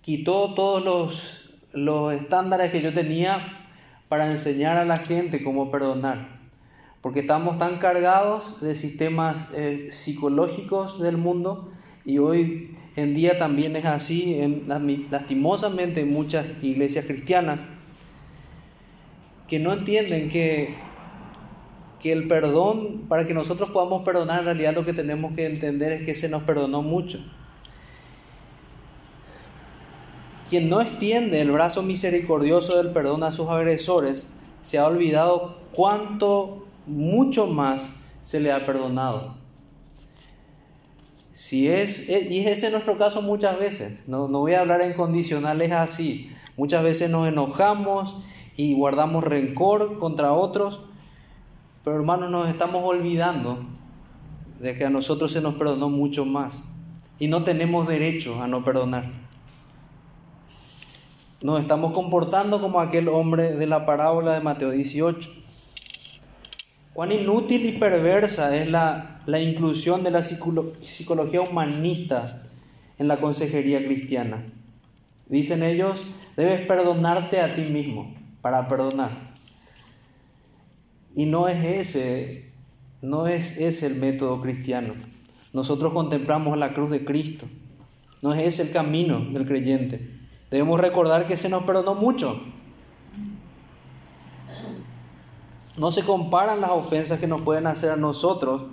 quitó 0.00 0.54
todos 0.54 0.84
los, 0.84 1.54
los 1.72 2.12
estándares 2.12 2.70
que 2.72 2.82
yo 2.82 2.92
tenía 2.92 3.58
para 4.08 4.30
enseñar 4.30 4.76
a 4.76 4.84
la 4.84 4.96
gente 4.96 5.42
cómo 5.42 5.70
perdonar. 5.70 6.40
Porque 7.00 7.20
estamos 7.20 7.58
tan 7.58 7.78
cargados 7.78 8.60
de 8.60 8.74
sistemas 8.74 9.52
eh, 9.54 9.88
psicológicos 9.90 11.00
del 11.00 11.16
mundo 11.16 11.72
y 12.04 12.18
hoy 12.18 12.76
en 12.96 13.14
día 13.14 13.38
también 13.38 13.74
es 13.76 13.84
así, 13.84 14.40
en, 14.40 14.64
lastimosamente 15.10 16.02
en 16.02 16.12
muchas 16.12 16.46
iglesias 16.62 17.06
cristianas, 17.06 17.64
que 19.48 19.58
no 19.58 19.72
entienden 19.72 20.28
que, 20.28 20.74
que 22.00 22.12
el 22.12 22.28
perdón, 22.28 23.06
para 23.08 23.26
que 23.26 23.34
nosotros 23.34 23.70
podamos 23.70 24.02
perdonar, 24.02 24.40
en 24.40 24.44
realidad 24.46 24.74
lo 24.74 24.84
que 24.84 24.92
tenemos 24.92 25.34
que 25.34 25.46
entender 25.46 25.92
es 25.92 26.04
que 26.04 26.14
se 26.14 26.28
nos 26.28 26.42
perdonó 26.42 26.82
mucho. 26.82 27.18
Quien 30.52 30.68
no 30.68 30.82
extiende 30.82 31.40
el 31.40 31.50
brazo 31.50 31.82
misericordioso 31.82 32.76
del 32.76 32.92
perdón 32.92 33.22
a 33.22 33.32
sus 33.32 33.48
agresores, 33.48 34.28
se 34.62 34.76
ha 34.76 34.86
olvidado 34.86 35.56
cuánto 35.72 36.66
mucho 36.86 37.46
más 37.46 37.88
se 38.22 38.38
le 38.38 38.52
ha 38.52 38.66
perdonado. 38.66 39.34
Si 41.32 41.68
es, 41.68 42.06
eh, 42.10 42.28
y 42.30 42.40
ese 42.40 42.66
es 42.66 42.72
nuestro 42.72 42.98
caso 42.98 43.22
muchas 43.22 43.58
veces, 43.58 44.06
no, 44.06 44.28
no 44.28 44.40
voy 44.40 44.52
a 44.52 44.60
hablar 44.60 44.82
en 44.82 44.92
condicionales 44.92 45.72
así, 45.72 46.30
muchas 46.58 46.84
veces 46.84 47.08
nos 47.08 47.26
enojamos 47.26 48.22
y 48.54 48.74
guardamos 48.74 49.24
rencor 49.24 49.98
contra 49.98 50.34
otros, 50.34 50.82
pero 51.82 51.96
hermanos 51.96 52.30
nos 52.30 52.50
estamos 52.50 52.84
olvidando 52.84 53.64
de 54.60 54.76
que 54.76 54.84
a 54.84 54.90
nosotros 54.90 55.32
se 55.32 55.40
nos 55.40 55.54
perdonó 55.54 55.88
mucho 55.88 56.26
más. 56.26 56.62
Y 57.18 57.28
no 57.28 57.42
tenemos 57.42 57.88
derecho 57.88 58.42
a 58.42 58.48
no 58.48 58.62
perdonar 58.62 59.21
nos 61.42 61.60
estamos 61.60 61.92
comportando 61.92 62.60
como 62.60 62.80
aquel 62.80 63.08
hombre 63.08 63.56
de 63.56 63.66
la 63.66 63.84
parábola 63.84 64.34
de 64.34 64.40
Mateo 64.40 64.70
18. 64.70 65.28
Cuán 66.92 67.10
inútil 67.10 67.66
y 67.66 67.72
perversa 67.72 68.56
es 68.56 68.68
la, 68.68 69.22
la 69.26 69.40
inclusión 69.40 70.04
de 70.04 70.10
la 70.10 70.22
psicología 70.22 71.40
humanista 71.40 72.48
en 72.98 73.08
la 73.08 73.18
consejería 73.18 73.84
cristiana. 73.84 74.44
Dicen 75.26 75.62
ellos, 75.62 76.04
debes 76.36 76.66
perdonarte 76.66 77.40
a 77.40 77.54
ti 77.54 77.62
mismo 77.62 78.14
para 78.40 78.68
perdonar. 78.68 79.32
Y 81.14 81.26
no 81.26 81.48
es 81.48 81.64
ese, 81.64 82.52
no 83.00 83.26
es 83.26 83.58
ese 83.58 83.86
el 83.86 83.96
método 83.96 84.40
cristiano. 84.40 84.94
Nosotros 85.52 85.92
contemplamos 85.92 86.56
la 86.56 86.72
cruz 86.72 86.90
de 86.90 87.04
Cristo. 87.04 87.46
No 88.22 88.32
es 88.32 88.42
ese 88.42 88.68
el 88.68 88.72
camino 88.72 89.20
del 89.32 89.46
creyente. 89.46 90.11
Debemos 90.52 90.78
recordar 90.78 91.26
que 91.26 91.38
se 91.38 91.48
nos 91.48 91.64
perdonó 91.64 91.94
mucho. 91.94 92.38
No 95.78 95.90
se 95.90 96.04
comparan 96.04 96.60
las 96.60 96.72
ofensas 96.72 97.18
que 97.18 97.26
nos 97.26 97.40
pueden 97.40 97.66
hacer 97.66 97.90
a 97.90 97.96
nosotros 97.96 98.64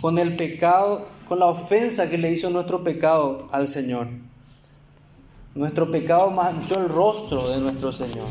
con 0.00 0.18
el 0.18 0.34
pecado, 0.34 1.06
con 1.28 1.38
la 1.38 1.46
ofensa 1.46 2.10
que 2.10 2.18
le 2.18 2.32
hizo 2.32 2.50
nuestro 2.50 2.82
pecado 2.82 3.46
al 3.52 3.68
Señor. 3.68 4.08
Nuestro 5.54 5.88
pecado 5.92 6.32
manchó 6.32 6.80
el 6.80 6.88
rostro 6.88 7.48
de 7.48 7.58
nuestro 7.58 7.92
Señor. 7.92 8.26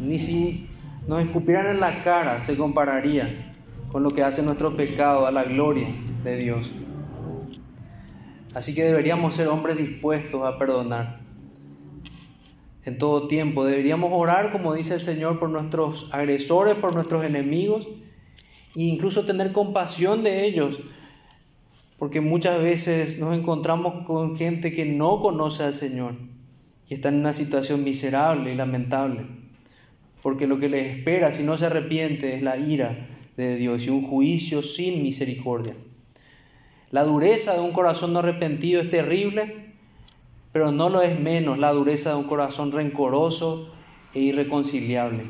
Ni 0.00 0.18
si 0.18 0.66
nos 1.06 1.22
escupieran 1.22 1.66
en 1.66 1.80
la 1.80 2.02
cara 2.02 2.42
se 2.46 2.56
compararía 2.56 3.52
con 3.92 4.02
lo 4.02 4.10
que 4.10 4.22
hace 4.22 4.42
nuestro 4.42 4.74
pecado 4.74 5.26
a 5.26 5.30
la 5.30 5.44
gloria 5.44 5.88
de 6.24 6.36
Dios. 6.36 6.72
Así 8.58 8.74
que 8.74 8.82
deberíamos 8.82 9.36
ser 9.36 9.46
hombres 9.46 9.76
dispuestos 9.76 10.42
a 10.42 10.58
perdonar 10.58 11.20
en 12.84 12.98
todo 12.98 13.28
tiempo. 13.28 13.64
Deberíamos 13.64 14.10
orar, 14.12 14.50
como 14.50 14.74
dice 14.74 14.94
el 14.94 15.00
Señor, 15.00 15.38
por 15.38 15.48
nuestros 15.48 16.12
agresores, 16.12 16.74
por 16.74 16.92
nuestros 16.92 17.24
enemigos, 17.24 17.86
e 18.74 18.82
incluso 18.82 19.24
tener 19.24 19.52
compasión 19.52 20.24
de 20.24 20.44
ellos, 20.44 20.80
porque 22.00 22.20
muchas 22.20 22.60
veces 22.60 23.20
nos 23.20 23.38
encontramos 23.38 24.04
con 24.04 24.34
gente 24.34 24.72
que 24.72 24.86
no 24.86 25.20
conoce 25.20 25.62
al 25.62 25.74
Señor 25.74 26.14
y 26.88 26.94
está 26.94 27.10
en 27.10 27.20
una 27.20 27.34
situación 27.34 27.84
miserable 27.84 28.52
y 28.52 28.56
lamentable, 28.56 29.24
porque 30.20 30.48
lo 30.48 30.58
que 30.58 30.68
les 30.68 30.96
espera 30.96 31.30
si 31.30 31.44
no 31.44 31.56
se 31.56 31.66
arrepiente 31.66 32.34
es 32.34 32.42
la 32.42 32.56
ira 32.56 33.06
de 33.36 33.54
Dios 33.54 33.86
y 33.86 33.90
un 33.90 34.02
juicio 34.02 34.64
sin 34.64 35.04
misericordia. 35.04 35.74
La 36.90 37.04
dureza 37.04 37.54
de 37.54 37.60
un 37.60 37.72
corazón 37.72 38.12
no 38.12 38.20
arrepentido 38.20 38.80
es 38.80 38.88
terrible, 38.88 39.74
pero 40.52 40.72
no 40.72 40.88
lo 40.88 41.02
es 41.02 41.20
menos 41.20 41.58
la 41.58 41.72
dureza 41.72 42.10
de 42.10 42.16
un 42.16 42.28
corazón 42.28 42.72
rencoroso 42.72 43.70
e 44.14 44.20
irreconciliable. 44.20 45.24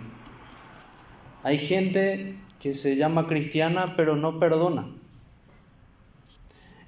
Hay 1.42 1.58
gente 1.58 2.36
que 2.60 2.74
se 2.74 2.96
llama 2.96 3.26
cristiana 3.26 3.94
pero 3.96 4.16
no 4.16 4.38
perdona. 4.38 4.86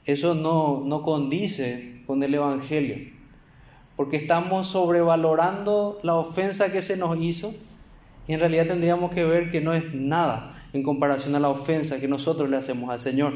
Eso 0.05 0.35
no, 0.35 0.83
no 0.85 1.03
condice 1.03 2.03
con 2.07 2.23
el 2.23 2.35
Evangelio, 2.35 2.97
porque 3.97 4.17
estamos 4.17 4.69
sobrevalorando 4.69 6.01
la 6.03 6.15
ofensa 6.15 6.73
que 6.73 6.83
se 6.83 6.97
nos 6.97 7.19
hizo 7.21 7.53
y 8.27 8.35
en 8.35 8.41
realidad 8.41 8.67
tendríamos 8.67 9.11
que 9.11 9.25
ver 9.25 9.51
que 9.51 9.61
no 9.61 9.75
es 9.75 9.93
nada 9.95 10.65
en 10.73 10.83
comparación 10.83 11.35
a 11.35 11.41
la 11.41 11.49
ofensa 11.49 12.01
que 12.01 12.09
nosotros 12.09 12.49
le 12.49 12.57
hacemos 12.57 12.91
al 12.91 13.01
Señor. 13.01 13.35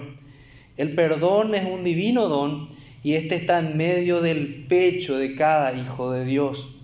El 0.76 0.94
perdón 0.96 1.54
es 1.54 1.64
un 1.64 1.84
divino 1.84 2.28
don 2.28 2.66
y 3.04 3.14
este 3.14 3.37
está 3.37 3.60
en 3.60 3.76
medio 3.76 4.20
del 4.20 4.64
pecho 4.68 5.16
de 5.16 5.37
cada 5.37 5.72
hijo 5.72 6.10
de 6.10 6.24
Dios. 6.24 6.80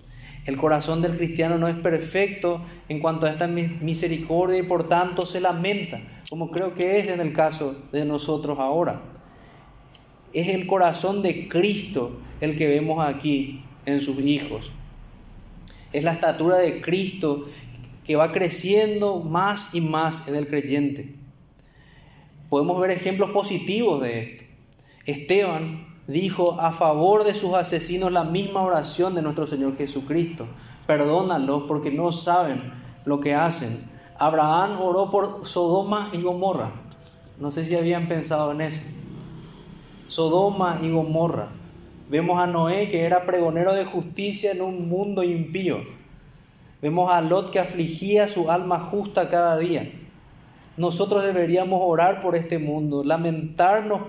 El 0.46 0.56
corazón 0.56 1.02
del 1.02 1.16
cristiano 1.16 1.58
no 1.58 1.66
es 1.66 1.76
perfecto 1.76 2.62
en 2.88 3.00
cuanto 3.00 3.26
a 3.26 3.30
esta 3.30 3.48
misericordia 3.48 4.58
y 4.58 4.62
por 4.62 4.88
tanto 4.88 5.26
se 5.26 5.40
lamenta, 5.40 6.00
como 6.28 6.50
creo 6.50 6.74
que 6.74 7.00
es 7.00 7.08
en 7.08 7.20
el 7.20 7.32
caso 7.32 7.76
de 7.90 8.04
nosotros 8.04 8.60
ahora. 8.60 9.02
Es 10.32 10.48
el 10.48 10.68
corazón 10.68 11.20
de 11.22 11.48
Cristo 11.48 12.20
el 12.40 12.56
que 12.56 12.68
vemos 12.68 13.04
aquí 13.04 13.62
en 13.86 14.00
sus 14.00 14.20
hijos. 14.20 14.70
Es 15.92 16.04
la 16.04 16.12
estatura 16.12 16.58
de 16.58 16.80
Cristo 16.80 17.48
que 18.04 18.14
va 18.14 18.32
creciendo 18.32 19.20
más 19.20 19.74
y 19.74 19.80
más 19.80 20.28
en 20.28 20.36
el 20.36 20.46
creyente. 20.46 21.19
Podemos 22.50 22.80
ver 22.80 22.90
ejemplos 22.90 23.30
positivos 23.30 24.02
de 24.02 24.22
esto. 24.22 24.44
Esteban 25.06 25.86
dijo 26.08 26.60
a 26.60 26.72
favor 26.72 27.22
de 27.22 27.32
sus 27.32 27.54
asesinos 27.54 28.10
la 28.10 28.24
misma 28.24 28.62
oración 28.62 29.14
de 29.14 29.22
nuestro 29.22 29.46
Señor 29.46 29.76
Jesucristo. 29.76 30.46
Perdónalos 30.84 31.62
porque 31.68 31.92
no 31.92 32.10
saben 32.10 32.72
lo 33.04 33.20
que 33.20 33.36
hacen. 33.36 33.88
Abraham 34.18 34.80
oró 34.80 35.10
por 35.10 35.46
Sodoma 35.46 36.10
y 36.12 36.22
Gomorra. 36.22 36.72
No 37.38 37.52
sé 37.52 37.64
si 37.64 37.76
habían 37.76 38.08
pensado 38.08 38.50
en 38.50 38.62
eso. 38.62 38.80
Sodoma 40.08 40.80
y 40.82 40.90
Gomorra. 40.90 41.46
Vemos 42.08 42.40
a 42.40 42.48
Noé 42.48 42.90
que 42.90 43.02
era 43.02 43.24
pregonero 43.24 43.74
de 43.74 43.84
justicia 43.84 44.50
en 44.50 44.62
un 44.62 44.88
mundo 44.88 45.22
impío. 45.22 45.78
Vemos 46.82 47.12
a 47.12 47.20
Lot 47.20 47.52
que 47.52 47.60
afligía 47.60 48.26
su 48.26 48.50
alma 48.50 48.80
justa 48.80 49.28
cada 49.28 49.56
día. 49.56 49.88
Nosotros 50.80 51.22
deberíamos 51.22 51.78
orar 51.82 52.22
por 52.22 52.34
este 52.36 52.58
mundo, 52.58 53.04
lamentarnos 53.04 54.00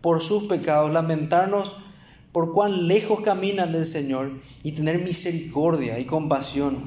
por 0.00 0.22
sus 0.22 0.44
pecados, 0.44 0.90
lamentarnos 0.90 1.76
por 2.32 2.54
cuán 2.54 2.88
lejos 2.88 3.20
caminan 3.20 3.70
del 3.70 3.84
Señor 3.84 4.30
y 4.62 4.72
tener 4.72 5.04
misericordia 5.04 5.98
y 5.98 6.06
compasión. 6.06 6.78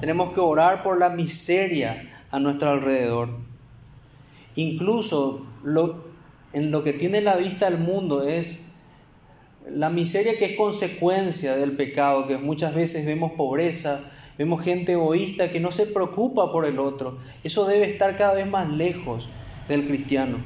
Tenemos 0.00 0.32
que 0.32 0.40
orar 0.40 0.82
por 0.82 0.98
la 0.98 1.10
miseria 1.10 2.10
a 2.32 2.40
nuestro 2.40 2.70
alrededor. 2.70 3.28
Incluso 4.56 5.46
en 6.52 6.72
lo 6.72 6.82
que 6.82 6.92
tiene 6.94 7.20
la 7.20 7.36
vista 7.36 7.68
el 7.68 7.78
mundo 7.78 8.24
es 8.24 8.72
la 9.70 9.88
miseria 9.88 10.36
que 10.36 10.46
es 10.46 10.56
consecuencia 10.56 11.54
del 11.54 11.76
pecado, 11.76 12.26
que 12.26 12.38
muchas 12.38 12.74
veces 12.74 13.06
vemos 13.06 13.30
pobreza, 13.36 14.10
vemos 14.38 14.62
gente 14.62 14.92
egoísta 14.92 15.50
que 15.50 15.60
no 15.60 15.72
se 15.72 15.86
preocupa 15.86 16.52
por 16.52 16.64
el 16.64 16.78
otro. 16.78 17.18
Eso 17.42 17.66
debe 17.66 17.90
estar 17.90 18.16
cada 18.16 18.34
vez 18.34 18.46
más 18.46 18.70
lejos 18.70 19.28
del 19.68 19.86
cristiano. 19.86 20.38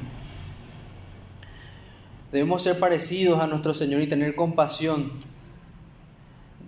Debemos 2.32 2.62
ser 2.62 2.78
parecidos 2.78 3.40
a 3.40 3.46
nuestro 3.46 3.74
Señor 3.74 4.00
y 4.00 4.06
tener 4.06 4.34
compasión. 4.34 5.12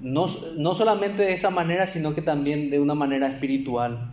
No, 0.02 0.26
no 0.58 0.74
solamente 0.74 1.22
de 1.22 1.32
esa 1.32 1.48
manera, 1.48 1.86
sino 1.86 2.14
que 2.14 2.20
también 2.20 2.68
de 2.68 2.78
una 2.78 2.94
manera 2.94 3.26
espiritual. 3.26 4.12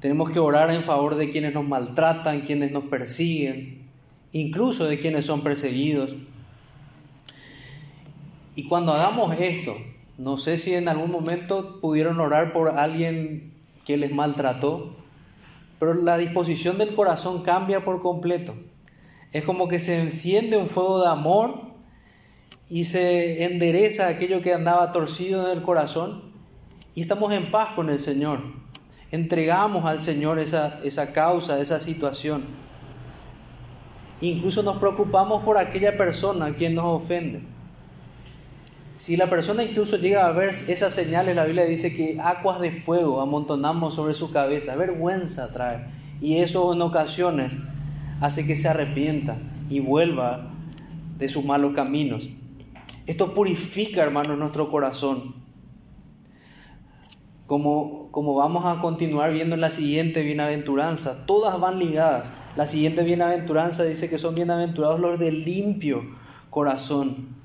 Tenemos 0.00 0.30
que 0.30 0.38
orar 0.38 0.70
en 0.70 0.82
favor 0.82 1.16
de 1.16 1.28
quienes 1.28 1.52
nos 1.52 1.66
maltratan, 1.66 2.40
quienes 2.40 2.72
nos 2.72 2.84
persiguen, 2.84 3.86
incluso 4.32 4.86
de 4.86 4.98
quienes 4.98 5.26
son 5.26 5.42
perseguidos. 5.42 6.16
Y 8.56 8.66
cuando 8.68 8.94
hagamos 8.94 9.36
esto, 9.38 9.76
no 10.16 10.38
sé 10.38 10.58
si 10.58 10.74
en 10.74 10.88
algún 10.88 11.10
momento 11.10 11.80
pudieron 11.80 12.20
orar 12.20 12.52
por 12.52 12.70
alguien 12.70 13.52
que 13.84 13.96
les 13.96 14.12
maltrató, 14.12 14.94
pero 15.78 15.94
la 15.94 16.16
disposición 16.18 16.78
del 16.78 16.94
corazón 16.94 17.42
cambia 17.42 17.84
por 17.84 18.00
completo. 18.00 18.54
Es 19.32 19.44
como 19.44 19.66
que 19.68 19.80
se 19.80 20.00
enciende 20.00 20.56
un 20.56 20.68
fuego 20.68 21.02
de 21.02 21.08
amor 21.08 21.62
y 22.68 22.84
se 22.84 23.44
endereza 23.44 24.06
aquello 24.06 24.40
que 24.40 24.54
andaba 24.54 24.92
torcido 24.92 25.50
en 25.50 25.58
el 25.58 25.64
corazón 25.64 26.22
y 26.94 27.02
estamos 27.02 27.32
en 27.32 27.50
paz 27.50 27.74
con 27.74 27.90
el 27.90 27.98
Señor. 27.98 28.40
Entregamos 29.10 29.84
al 29.84 30.00
Señor 30.00 30.38
esa, 30.38 30.80
esa 30.84 31.12
causa, 31.12 31.60
esa 31.60 31.80
situación. 31.80 32.44
Incluso 34.20 34.62
nos 34.62 34.76
preocupamos 34.78 35.42
por 35.42 35.58
aquella 35.58 35.98
persona 35.98 36.46
a 36.46 36.54
quien 36.54 36.76
nos 36.76 36.84
ofende. 36.84 37.53
Si 38.96 39.16
la 39.16 39.28
persona 39.28 39.64
incluso 39.64 39.96
llega 39.96 40.26
a 40.26 40.32
ver 40.32 40.50
esas 40.50 40.92
señales, 40.92 41.34
la 41.34 41.44
Biblia 41.44 41.64
dice 41.64 41.94
que 41.94 42.20
aguas 42.20 42.60
de 42.60 42.70
fuego 42.70 43.20
amontonamos 43.20 43.94
sobre 43.94 44.14
su 44.14 44.30
cabeza, 44.30 44.76
vergüenza 44.76 45.52
trae. 45.52 45.86
Y 46.20 46.36
eso 46.36 46.72
en 46.72 46.80
ocasiones 46.80 47.56
hace 48.20 48.46
que 48.46 48.56
se 48.56 48.68
arrepienta 48.68 49.36
y 49.68 49.80
vuelva 49.80 50.48
de 51.18 51.28
sus 51.28 51.44
malos 51.44 51.74
caminos. 51.74 52.30
Esto 53.06 53.34
purifica, 53.34 54.02
hermanos, 54.02 54.38
nuestro 54.38 54.70
corazón. 54.70 55.42
Como, 57.46 58.10
como 58.12 58.34
vamos 58.36 58.64
a 58.64 58.80
continuar 58.80 59.32
viendo 59.32 59.56
en 59.56 59.60
la 59.60 59.72
siguiente 59.72 60.22
bienaventuranza, 60.22 61.26
todas 61.26 61.58
van 61.58 61.80
ligadas. 61.80 62.30
La 62.56 62.68
siguiente 62.68 63.02
bienaventuranza 63.02 63.82
dice 63.82 64.08
que 64.08 64.18
son 64.18 64.36
bienaventurados 64.36 65.00
los 65.00 65.18
de 65.18 65.32
limpio 65.32 66.04
corazón 66.48 67.43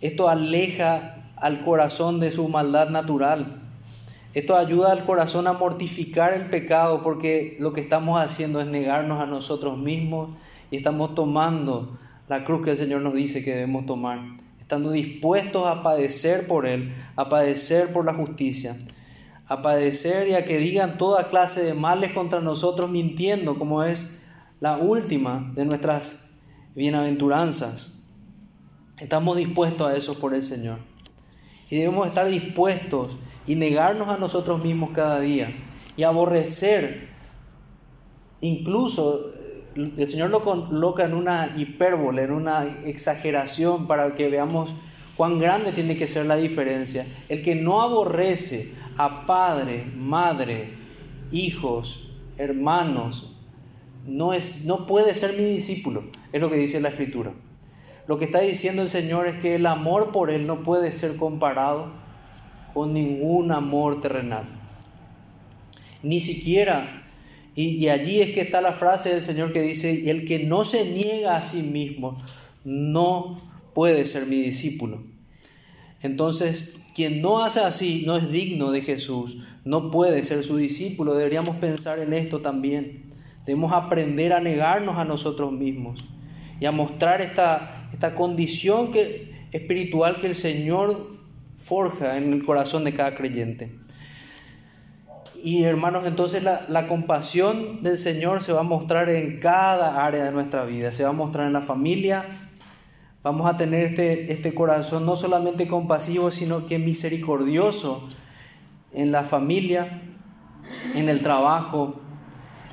esto 0.00 0.28
aleja 0.28 1.16
al 1.36 1.64
corazón 1.64 2.20
de 2.20 2.30
su 2.30 2.48
maldad 2.48 2.90
natural. 2.90 3.46
Esto 4.34 4.56
ayuda 4.56 4.92
al 4.92 5.04
corazón 5.04 5.46
a 5.46 5.54
mortificar 5.54 6.32
el 6.32 6.46
pecado 6.46 7.02
porque 7.02 7.56
lo 7.58 7.72
que 7.72 7.80
estamos 7.80 8.20
haciendo 8.20 8.60
es 8.60 8.68
negarnos 8.68 9.20
a 9.20 9.26
nosotros 9.26 9.78
mismos 9.78 10.30
y 10.70 10.76
estamos 10.76 11.14
tomando 11.14 11.98
la 12.28 12.44
cruz 12.44 12.62
que 12.62 12.72
el 12.72 12.76
Señor 12.76 13.00
nos 13.00 13.14
dice 13.14 13.42
que 13.42 13.54
debemos 13.54 13.86
tomar, 13.86 14.20
estando 14.60 14.90
dispuestos 14.90 15.66
a 15.66 15.82
padecer 15.82 16.46
por 16.46 16.66
Él, 16.66 16.94
a 17.16 17.28
padecer 17.28 17.92
por 17.92 18.04
la 18.04 18.14
justicia, 18.14 18.76
a 19.46 19.62
padecer 19.62 20.28
y 20.28 20.34
a 20.34 20.44
que 20.44 20.58
digan 20.58 20.98
toda 20.98 21.28
clase 21.28 21.64
de 21.64 21.74
males 21.74 22.12
contra 22.12 22.40
nosotros 22.40 22.90
mintiendo, 22.90 23.58
como 23.58 23.82
es 23.82 24.22
la 24.60 24.76
última 24.76 25.50
de 25.54 25.64
nuestras 25.64 26.34
bienaventuranzas. 26.74 27.97
Estamos 29.00 29.36
dispuestos 29.36 29.88
a 29.88 29.96
eso 29.96 30.18
por 30.18 30.34
el 30.34 30.42
Señor. 30.42 30.78
Y 31.70 31.76
debemos 31.76 32.08
estar 32.08 32.26
dispuestos 32.28 33.18
y 33.46 33.54
negarnos 33.54 34.08
a 34.08 34.18
nosotros 34.18 34.64
mismos 34.64 34.90
cada 34.90 35.20
día 35.20 35.52
y 35.96 36.02
aborrecer. 36.02 37.08
Incluso 38.40 39.32
el 39.76 40.08
Señor 40.08 40.30
lo 40.30 40.42
coloca 40.42 41.04
en 41.04 41.14
una 41.14 41.54
hipérbole, 41.56 42.24
en 42.24 42.32
una 42.32 42.64
exageración 42.84 43.86
para 43.86 44.14
que 44.14 44.28
veamos 44.28 44.70
cuán 45.16 45.38
grande 45.38 45.72
tiene 45.72 45.96
que 45.96 46.08
ser 46.08 46.26
la 46.26 46.36
diferencia. 46.36 47.06
El 47.28 47.42
que 47.42 47.54
no 47.54 47.82
aborrece 47.82 48.74
a 48.96 49.26
padre, 49.26 49.84
madre, 49.94 50.70
hijos, 51.30 52.10
hermanos, 52.36 53.36
no, 54.06 54.32
es, 54.32 54.64
no 54.64 54.86
puede 54.86 55.14
ser 55.14 55.36
mi 55.36 55.44
discípulo, 55.44 56.04
es 56.32 56.40
lo 56.40 56.50
que 56.50 56.56
dice 56.56 56.80
la 56.80 56.88
Escritura. 56.88 57.32
Lo 58.08 58.18
que 58.18 58.24
está 58.24 58.40
diciendo 58.40 58.80
el 58.80 58.88
Señor 58.88 59.26
es 59.26 59.36
que 59.36 59.54
el 59.54 59.66
amor 59.66 60.12
por 60.12 60.30
Él 60.30 60.46
no 60.46 60.62
puede 60.62 60.92
ser 60.92 61.16
comparado 61.16 61.92
con 62.72 62.94
ningún 62.94 63.52
amor 63.52 64.00
terrenal. 64.00 64.44
Ni 66.02 66.22
siquiera, 66.22 67.02
y, 67.54 67.68
y 67.76 67.90
allí 67.90 68.22
es 68.22 68.30
que 68.30 68.40
está 68.40 68.62
la 68.62 68.72
frase 68.72 69.10
del 69.10 69.22
Señor 69.22 69.52
que 69.52 69.60
dice, 69.60 70.10
el 70.10 70.24
que 70.24 70.38
no 70.38 70.64
se 70.64 70.86
niega 70.86 71.36
a 71.36 71.42
sí 71.42 71.62
mismo 71.62 72.16
no 72.64 73.36
puede 73.74 74.06
ser 74.06 74.24
mi 74.24 74.36
discípulo. 74.36 75.02
Entonces, 76.00 76.80
quien 76.94 77.20
no 77.20 77.44
hace 77.44 77.60
así 77.60 78.04
no 78.06 78.16
es 78.16 78.30
digno 78.32 78.70
de 78.70 78.80
Jesús, 78.80 79.38
no 79.66 79.90
puede 79.90 80.24
ser 80.24 80.44
su 80.44 80.56
discípulo. 80.56 81.12
Deberíamos 81.12 81.56
pensar 81.56 81.98
en 81.98 82.14
esto 82.14 82.40
también. 82.40 83.04
Debemos 83.44 83.74
aprender 83.74 84.32
a 84.32 84.40
negarnos 84.40 84.96
a 84.96 85.04
nosotros 85.04 85.52
mismos 85.52 86.08
y 86.58 86.64
a 86.64 86.72
mostrar 86.72 87.20
esta, 87.20 87.77
esta 87.92 88.14
condición 88.14 88.92
que, 88.92 89.34
espiritual 89.52 90.20
que 90.20 90.28
el 90.28 90.34
Señor 90.34 91.08
forja 91.56 92.16
en 92.16 92.32
el 92.32 92.44
corazón 92.44 92.84
de 92.84 92.94
cada 92.94 93.14
creyente. 93.14 93.72
Y 95.42 95.64
hermanos, 95.64 96.04
entonces 96.06 96.42
la, 96.42 96.64
la, 96.68 96.88
compasión 96.88 97.80
del 97.82 97.96
Señor 97.96 98.42
se 98.42 98.52
va 98.52 98.60
a 98.60 98.64
mostrar 98.64 99.08
en 99.08 99.38
cada 99.38 100.04
área 100.04 100.24
de 100.24 100.32
nuestra 100.32 100.64
vida. 100.64 100.90
Se 100.90 101.04
va 101.04 101.10
a 101.10 101.12
mostrar 101.12 101.46
en 101.46 101.52
la 101.52 101.60
familia, 101.60 102.24
Vamos 103.28 103.52
a 103.52 103.56
tener 103.56 103.82
este, 103.82 104.32
este 104.32 104.54
corazón 104.54 105.04
no 105.04 105.16
solamente 105.16 105.66
compasivo, 105.66 106.30
sino 106.30 106.66
que 106.66 106.78
misericordioso 106.78 108.08
en 108.92 109.10
la 109.10 109.24
familia, 109.24 110.02
en 110.94 111.08
el 111.08 111.20
trabajo, 111.20 112.00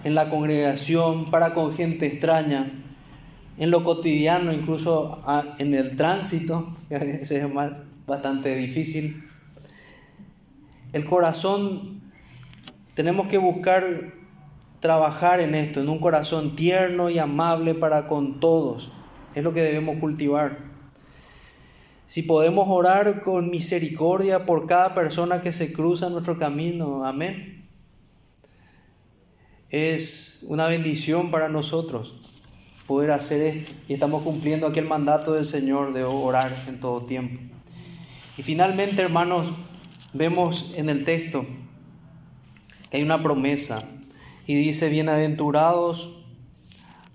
en 0.04 0.14
la 0.14 0.30
congregación, 0.30 1.32
para 1.32 1.56
con 1.56 1.74
gente 1.74 2.06
extraña, 2.06 2.85
en 3.58 3.72
lo 3.72 3.84
cotidiano, 3.84 4.52
incluso 4.52 5.24
en 5.58 5.74
el 5.74 5.96
tránsito, 5.96 6.68
que 6.90 6.96
es 6.96 7.44
bastante 8.06 8.56
difícil. 8.56 9.24
El 10.94 11.06
corazón, 11.06 12.02
tenemos 12.94 13.28
que 13.28 13.38
buscar 13.38 13.84
trabajar 14.80 15.40
en 15.40 15.56
esto, 15.56 15.82
en 15.82 15.90
un 15.90 16.00
corazón 16.00 16.56
tierno 16.56 17.10
y 17.10 17.20
amable 17.20 17.74
para 17.74 18.08
con 18.08 18.40
todos 18.40 18.92
es 19.36 19.44
lo 19.44 19.54
que 19.54 19.62
debemos 19.62 19.98
cultivar. 20.00 20.58
Si 22.08 22.22
podemos 22.22 22.68
orar 22.70 23.22
con 23.22 23.50
misericordia 23.50 24.46
por 24.46 24.66
cada 24.66 24.94
persona 24.94 25.42
que 25.42 25.52
se 25.52 25.74
cruza 25.74 26.10
nuestro 26.10 26.40
camino, 26.40 27.06
amén. 27.06 27.66
Es 29.70 30.46
una 30.48 30.68
bendición 30.68 31.32
para 31.32 31.50
nosotros 31.50 32.35
poder 32.88 33.12
hacer 33.12 33.42
esto 33.42 33.74
y 33.88 33.94
estamos 33.94 34.24
cumpliendo 34.24 34.68
aquel 34.68 34.86
mandato 34.86 35.34
del 35.34 35.46
Señor 35.46 35.94
de 35.94 36.04
orar 36.04 36.52
en 36.68 36.80
todo 36.80 37.02
tiempo. 37.02 37.40
Y 38.38 38.44
finalmente, 38.44 39.02
hermanos, 39.02 39.48
vemos 40.14 40.74
en 40.76 40.90
el 40.90 41.04
texto 41.06 41.46
que 42.90 42.98
hay 42.98 43.04
una 43.04 43.24
promesa 43.24 43.84
y 44.46 44.56
dice, 44.56 44.90
bienaventurados 44.90 46.26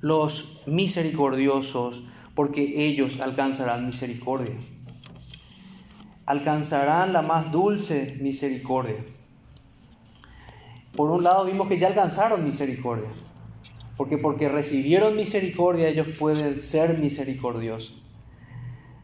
los 0.01 0.63
misericordiosos, 0.67 2.05
porque 2.35 2.87
ellos 2.87 3.21
alcanzarán 3.21 3.87
misericordia. 3.87 4.55
Alcanzarán 6.27 7.13
la 7.13 7.23
más 7.23 7.53
dulce 7.53 8.17
misericordia. 8.21 8.97
Por 10.97 11.11
un 11.11 11.23
lado 11.23 11.45
vimos 11.45 11.69
que 11.69 11.79
ya 11.79 11.89
alcanzaron 11.89 12.45
misericordia, 12.45 13.09
porque 14.01 14.17
porque 14.17 14.49
recibieron 14.49 15.15
misericordia 15.15 15.87
ellos 15.87 16.07
pueden 16.19 16.59
ser 16.59 16.97
misericordiosos. 16.97 18.01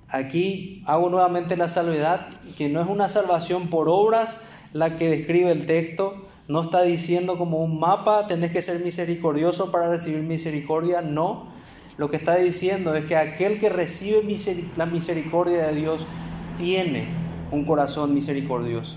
Aquí 0.09 0.83
hago 0.87 1.11
nuevamente 1.11 1.55
la 1.59 1.69
salvedad, 1.69 2.29
que 2.57 2.71
no 2.71 2.81
es 2.81 2.89
una 2.89 3.11
salvación 3.11 3.69
por 3.69 3.91
obras 3.91 4.41
la 4.73 4.97
que 4.97 5.11
describe 5.11 5.53
el 5.53 5.67
texto, 5.67 6.25
no 6.49 6.63
está 6.63 6.81
diciendo 6.81 7.37
como 7.37 7.63
un 7.63 7.79
mapa, 7.79 8.27
tenés 8.27 8.53
que 8.53 8.63
ser 8.63 8.83
misericordioso 8.83 9.71
para 9.71 9.91
recibir 9.91 10.23
misericordia, 10.23 11.03
no. 11.03 11.49
Lo 11.99 12.09
que 12.09 12.17
está 12.17 12.37
diciendo 12.37 12.95
es 12.95 13.05
que 13.05 13.17
aquel 13.17 13.59
que 13.59 13.69
recibe 13.69 14.23
la 14.79 14.87
misericordia 14.87 15.67
de 15.67 15.75
Dios 15.75 16.07
tiene 16.57 17.05
un 17.53 17.67
corazón 17.67 18.15
misericordioso. 18.15 18.97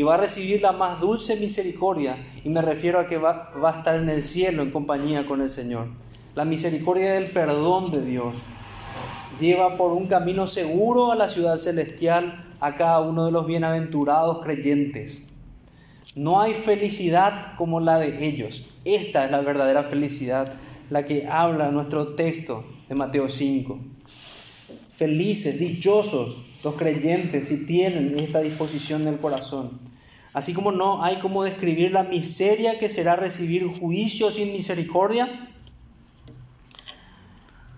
Y 0.00 0.02
va 0.02 0.14
a 0.14 0.16
recibir 0.16 0.62
la 0.62 0.72
más 0.72 0.98
dulce 0.98 1.36
misericordia. 1.36 2.16
Y 2.42 2.48
me 2.48 2.62
refiero 2.62 2.98
a 2.98 3.06
que 3.06 3.18
va, 3.18 3.52
va 3.62 3.74
a 3.74 3.78
estar 3.80 3.96
en 3.96 4.08
el 4.08 4.24
cielo 4.24 4.62
en 4.62 4.70
compañía 4.70 5.26
con 5.26 5.42
el 5.42 5.50
Señor. 5.50 5.88
La 6.34 6.46
misericordia 6.46 7.12
del 7.12 7.28
perdón 7.28 7.92
de 7.92 8.02
Dios 8.02 8.34
lleva 9.38 9.76
por 9.76 9.92
un 9.92 10.06
camino 10.06 10.46
seguro 10.46 11.12
a 11.12 11.16
la 11.16 11.28
ciudad 11.28 11.58
celestial 11.58 12.46
a 12.60 12.76
cada 12.76 13.00
uno 13.00 13.26
de 13.26 13.30
los 13.30 13.46
bienaventurados 13.46 14.42
creyentes. 14.42 15.28
No 16.16 16.40
hay 16.40 16.54
felicidad 16.54 17.54
como 17.58 17.78
la 17.78 17.98
de 17.98 18.26
ellos. 18.26 18.70
Esta 18.86 19.26
es 19.26 19.30
la 19.30 19.42
verdadera 19.42 19.82
felicidad, 19.82 20.50
la 20.88 21.04
que 21.04 21.26
habla 21.26 21.70
nuestro 21.70 22.14
texto 22.14 22.64
de 22.88 22.94
Mateo 22.94 23.28
5. 23.28 23.78
Felices, 24.96 25.60
dichosos 25.60 26.46
los 26.64 26.74
creyentes 26.74 27.48
si 27.48 27.66
tienen 27.66 28.18
esta 28.18 28.40
disposición 28.40 29.04
del 29.04 29.18
corazón. 29.18 29.89
Así 30.32 30.54
como 30.54 30.72
no 30.72 31.02
hay 31.02 31.18
como 31.20 31.42
describir 31.42 31.92
la 31.92 32.04
miseria 32.04 32.78
que 32.78 32.88
será 32.88 33.16
recibir 33.16 33.66
juicio 33.66 34.30
sin 34.30 34.52
misericordia, 34.52 35.28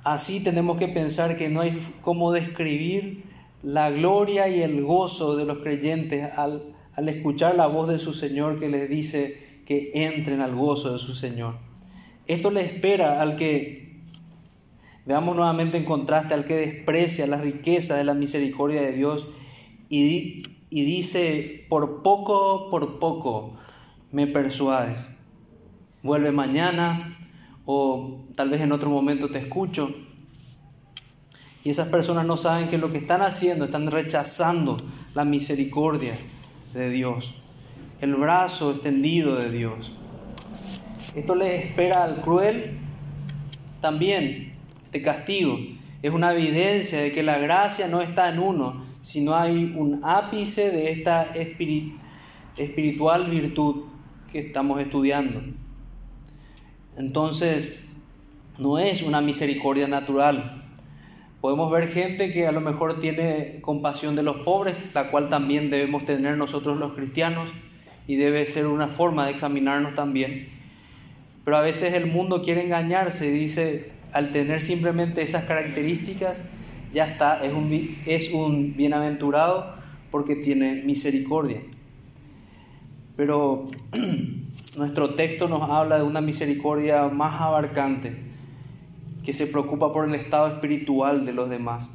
así 0.05 0.41
tenemos 0.41 0.77
que 0.79 0.89
pensar 0.89 1.37
que 1.37 1.49
no 1.49 1.61
hay 1.61 1.81
como 2.03 2.33
describir 2.33 3.25
la 3.63 3.91
gloria 3.91 4.49
y 4.49 4.61
el 4.61 4.83
gozo 4.83 5.37
de 5.37 5.45
los 5.45 5.59
creyentes 5.59 6.37
al 6.37 6.73
al 6.95 7.09
escuchar 7.09 7.55
la 7.55 7.67
voz 7.67 7.89
de 7.89 7.99
su 7.99 8.13
Señor 8.13 8.59
que 8.59 8.69
les 8.69 8.89
dice 8.89 9.63
que 9.67 9.91
entren 9.95 10.41
al 10.41 10.55
gozo 10.55 10.93
de 10.93 10.99
su 10.99 11.15
Señor. 11.15 11.57
Esto 12.27 12.51
le 12.51 12.63
espera 12.63 13.21
al 13.21 13.37
que, 13.37 14.01
veamos 15.07 15.35
nuevamente 15.35 15.79
en 15.79 15.85
contraste, 15.85 16.35
al 16.35 16.45
que 16.45 16.57
desprecia 16.57 17.27
la 17.27 17.41
riqueza 17.41 17.97
de 17.97 18.05
la 18.05 18.15
misericordia 18.15 18.83
de 18.83 18.93
Dios 18.93 19.29
y, 19.89 20.45
y 20.73 20.85
dice, 20.87 21.66
por 21.68 22.03
poco, 22.03 22.70
por 22.70 22.99
poco 22.99 23.53
me 24.11 24.27
persuades. 24.27 25.07
Vuelve 26.03 26.33
mañana 26.33 27.14
o 27.66 28.25
tal 28.35 28.49
vez 28.49 28.62
en 28.62 28.73
otro 28.73 28.89
momento 28.89 29.29
te 29.29 29.39
escucho. 29.39 29.91
Y 31.62 31.68
esas 31.68 31.89
personas 31.89 32.25
no 32.25 32.39
saben 32.39 32.70
que 32.70 32.79
lo 32.79 32.91
que 32.91 32.97
están 32.97 33.20
haciendo, 33.20 33.66
están 33.66 33.91
rechazando 33.91 34.79
la 35.14 35.27
misericordia 35.27 36.14
de 36.73 36.89
Dios, 36.89 37.35
el 38.01 38.14
brazo 38.14 38.70
extendido 38.70 39.37
de 39.37 39.51
Dios. 39.51 39.99
Esto 41.14 41.35
le 41.35 41.57
espera 41.57 42.03
al 42.03 42.23
cruel 42.23 42.79
también, 43.83 44.55
este 44.85 45.03
castigo. 45.03 45.59
Es 46.03 46.14
una 46.14 46.33
evidencia 46.33 46.99
de 46.99 47.12
que 47.12 47.23
la 47.23 47.37
gracia 47.37 47.89
no 47.89 48.01
está 48.01 48.31
en 48.31 48.39
uno, 48.39 48.91
sino 49.03 49.35
hay 49.35 49.75
un 49.77 50.01
ápice 50.03 50.71
de 50.71 50.93
esta 50.93 51.25
espiritual 52.57 53.29
virtud 53.31 53.85
que 54.31 54.39
estamos 54.39 54.81
estudiando. 54.81 55.43
Entonces, 56.97 57.85
no 58.59 58.79
es 58.79 59.03
una 59.03 59.21
misericordia 59.21 59.87
natural, 59.89 60.63
Podemos 61.43 61.73
ver 61.73 61.89
gente 61.89 62.33
que 62.33 62.47
a 62.47 62.53
lo 62.53 62.61
mejor 62.61 63.01
tiene 63.01 63.59
compasión 63.63 64.15
de 64.15 64.23
los 64.23 64.37
pobres, 64.37 64.77
la 64.95 65.11
cual 65.11 65.29
también 65.29 65.71
debemos 65.71 66.07
tener 66.07 66.37
nosotros 66.37 66.79
los 66.79 66.93
cristianos 66.93 67.51
y 68.07 68.15
debe 68.15 68.47
ser 68.47 68.69
una 68.69 68.87
forma 68.87 69.25
de 69.27 69.33
examinarnos 69.33 69.97
también. 69.97 70.47
Pero 71.45 71.57
a 71.57 71.63
veces 71.63 71.95
el 71.95 72.07
mundo 72.07 72.45
quiere 72.45 72.63
engañarse 72.63 73.29
dice, 73.29 73.91
al 74.13 74.31
tener 74.31 74.63
simplemente 74.63 75.21
esas 75.23 75.43
características, 75.43 76.41
ya 76.93 77.07
está, 77.07 77.45
es 77.45 77.53
un, 77.53 77.97
es 78.07 78.32
un 78.32 78.76
bienaventurado 78.76 79.74
porque 80.11 80.36
tiene 80.36 80.82
misericordia. 80.82 81.61
Pero 83.16 83.68
nuestro 84.76 85.14
texto 85.14 85.49
nos 85.49 85.68
habla 85.70 85.97
de 85.99 86.03
una 86.03 86.20
misericordia 86.20 87.09
más 87.09 87.40
abarcante 87.40 88.16
que 89.24 89.32
se 89.32 89.47
preocupa 89.47 89.93
por 89.93 90.09
el 90.09 90.14
estado 90.14 90.49
espiritual 90.49 91.24
de 91.24 91.32
los 91.32 91.49
demás. 91.49 91.88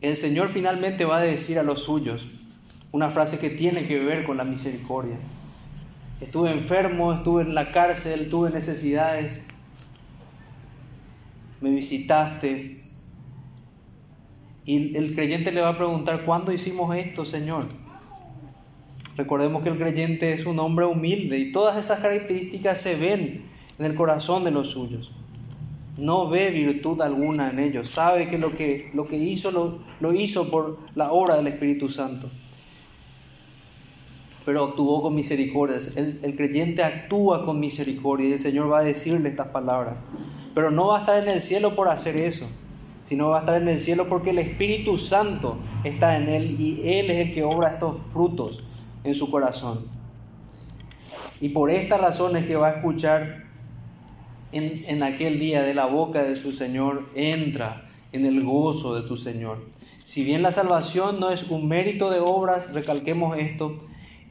El 0.00 0.16
Señor 0.16 0.48
finalmente 0.48 1.04
va 1.04 1.18
a 1.18 1.22
decir 1.22 1.58
a 1.58 1.62
los 1.62 1.84
suyos 1.84 2.26
una 2.90 3.08
frase 3.10 3.38
que 3.38 3.50
tiene 3.50 3.84
que 3.84 4.04
ver 4.04 4.24
con 4.24 4.36
la 4.36 4.44
misericordia. 4.44 5.16
Estuve 6.20 6.52
enfermo, 6.52 7.14
estuve 7.14 7.42
en 7.42 7.54
la 7.54 7.72
cárcel, 7.72 8.28
tuve 8.28 8.50
necesidades, 8.50 9.44
me 11.60 11.70
visitaste. 11.70 12.81
Y 14.64 14.96
el 14.96 15.14
creyente 15.14 15.50
le 15.50 15.60
va 15.60 15.70
a 15.70 15.76
preguntar, 15.76 16.24
¿cuándo 16.24 16.52
hicimos 16.52 16.94
esto, 16.96 17.24
Señor? 17.24 17.64
Recordemos 19.16 19.62
que 19.62 19.68
el 19.68 19.78
creyente 19.78 20.32
es 20.32 20.46
un 20.46 20.58
hombre 20.58 20.86
humilde 20.86 21.38
y 21.38 21.52
todas 21.52 21.76
esas 21.82 22.00
características 22.00 22.80
se 22.80 22.96
ven 22.96 23.44
en 23.78 23.84
el 23.84 23.94
corazón 23.94 24.44
de 24.44 24.52
los 24.52 24.70
suyos. 24.70 25.10
No 25.98 26.28
ve 26.30 26.50
virtud 26.50 27.00
alguna 27.02 27.50
en 27.50 27.58
ellos. 27.58 27.90
Sabe 27.90 28.28
que 28.28 28.38
lo 28.38 28.56
que, 28.56 28.90
lo 28.94 29.04
que 29.04 29.16
hizo 29.16 29.50
lo, 29.50 29.80
lo 30.00 30.14
hizo 30.14 30.50
por 30.50 30.78
la 30.94 31.12
obra 31.12 31.36
del 31.36 31.48
Espíritu 31.48 31.88
Santo. 31.88 32.30
Pero 34.46 34.64
actuó 34.64 35.02
con 35.02 35.14
misericordia. 35.14 35.78
El, 35.96 36.20
el 36.22 36.36
creyente 36.36 36.82
actúa 36.82 37.44
con 37.44 37.60
misericordia 37.60 38.28
y 38.28 38.32
el 38.32 38.38
Señor 38.38 38.72
va 38.72 38.78
a 38.78 38.82
decirle 38.84 39.28
estas 39.28 39.48
palabras. 39.48 40.02
Pero 40.54 40.70
no 40.70 40.88
va 40.88 40.98
a 40.98 41.00
estar 41.00 41.22
en 41.22 41.28
el 41.28 41.42
cielo 41.42 41.74
por 41.74 41.88
hacer 41.88 42.16
eso 42.16 42.48
sino 43.12 43.28
va 43.28 43.36
a 43.36 43.40
estar 43.40 43.60
en 43.60 43.68
el 43.68 43.78
cielo 43.78 44.08
porque 44.08 44.30
el 44.30 44.38
Espíritu 44.38 44.96
Santo 44.96 45.58
está 45.84 46.16
en 46.16 46.30
él 46.30 46.58
y 46.58 46.80
Él 46.94 47.10
es 47.10 47.28
el 47.28 47.34
que 47.34 47.44
obra 47.44 47.74
estos 47.74 47.98
frutos 48.10 48.64
en 49.04 49.14
su 49.14 49.30
corazón. 49.30 49.84
Y 51.38 51.50
por 51.50 51.70
esta 51.70 51.98
razón 51.98 52.38
es 52.38 52.46
que 52.46 52.56
va 52.56 52.68
a 52.68 52.70
escuchar 52.76 53.44
en, 54.52 54.82
en 54.88 55.02
aquel 55.02 55.38
día 55.38 55.62
de 55.62 55.74
la 55.74 55.84
boca 55.84 56.22
de 56.22 56.36
su 56.36 56.52
Señor, 56.52 57.04
entra 57.14 57.86
en 58.12 58.24
el 58.24 58.42
gozo 58.42 58.94
de 58.94 59.06
tu 59.06 59.18
Señor. 59.18 59.58
Si 59.98 60.24
bien 60.24 60.40
la 60.40 60.50
salvación 60.50 61.20
no 61.20 61.32
es 61.32 61.50
un 61.50 61.68
mérito 61.68 62.08
de 62.08 62.18
obras, 62.18 62.72
recalquemos 62.72 63.36
esto, 63.36 63.78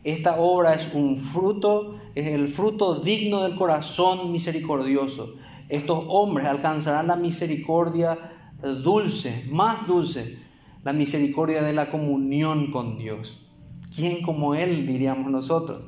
esta 0.04 0.38
obra 0.40 0.74
es 0.74 0.92
un 0.96 1.18
fruto, 1.18 2.00
es 2.16 2.26
el 2.26 2.48
fruto 2.48 2.96
digno 2.96 3.44
del 3.44 3.54
corazón 3.54 4.32
misericordioso. 4.32 5.36
Estos 5.70 6.04
hombres 6.08 6.48
alcanzarán 6.48 7.06
la 7.06 7.16
misericordia 7.16 8.18
dulce, 8.62 9.48
más 9.52 9.88
dulce, 9.88 10.40
la 10.84 10.94
misericordia 10.94 11.62
de 11.62 11.74
la 11.74 11.90
comunión 11.90 12.72
con 12.72 12.98
Dios. 12.98 13.48
¿Quién 13.96 14.22
como 14.22 14.56
Él, 14.56 14.88
diríamos 14.88 15.32
nosotros? 15.32 15.82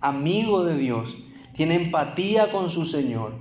Amigo 0.00 0.64
de 0.64 0.76
Dios, 0.76 1.16
tiene 1.54 1.76
empatía 1.76 2.52
con 2.52 2.70
su 2.70 2.86
Señor, 2.86 3.34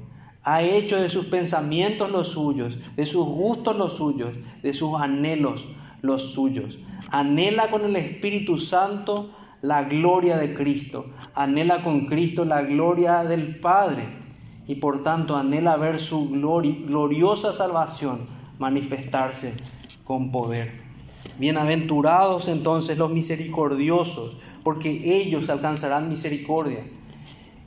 ha 0.44 0.62
hecho 0.62 1.02
de 1.02 1.10
sus 1.10 1.26
pensamientos 1.26 2.12
los 2.12 2.30
suyos, 2.30 2.78
de 2.96 3.06
sus 3.06 3.28
gustos 3.28 3.78
los 3.78 3.98
suyos, 3.98 4.34
de 4.64 4.74
sus 4.74 5.00
anhelos 5.00 5.66
los 6.02 6.34
suyos. 6.34 6.80
Anhela 7.12 7.70
con 7.70 7.84
el 7.86 7.96
Espíritu 7.96 8.58
Santo 8.58 9.32
la 9.62 9.84
gloria 9.84 10.38
de 10.38 10.54
Cristo, 10.54 11.08
anhela 11.36 11.84
con 11.84 12.06
Cristo 12.08 12.46
la 12.46 12.62
gloria 12.62 13.24
del 13.24 13.60
Padre 13.60 14.06
y 14.68 14.76
por 14.76 15.04
tanto 15.04 15.36
anhela 15.36 15.76
ver 15.76 16.00
su 16.00 16.30
gloriosa 16.30 17.52
salvación 17.52 18.39
manifestarse 18.60 19.54
con 20.04 20.32
poder. 20.32 20.70
Bienaventurados 21.40 22.48
entonces 22.50 22.98
los 22.98 23.10
misericordiosos, 23.10 24.38
porque 24.64 25.22
ellos 25.22 25.50
alcanzarán 25.50 26.10
misericordia. 26.10 26.86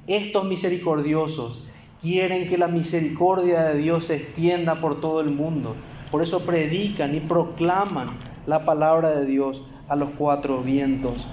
Estos 0.07 0.45
misericordiosos 0.45 1.65
quieren 2.01 2.47
que 2.47 2.59
la 2.59 2.69
misericordia 2.69 3.65
de 3.65 3.79
Dios 3.79 4.07
se 4.07 4.17
extienda 4.17 4.77
por 4.77 5.01
todo 5.01 5.21
el 5.21 5.31
mundo. 5.31 5.75
Por 6.11 6.23
eso 6.23 6.45
predican 6.45 7.15
y 7.15 7.21
proclaman 7.21 8.11
la 8.47 8.65
palabra 8.65 9.11
de 9.11 9.25
Dios 9.25 9.63
a 9.89 9.97
los 9.97 10.11
cuatro 10.19 10.63
vientos. 10.63 11.27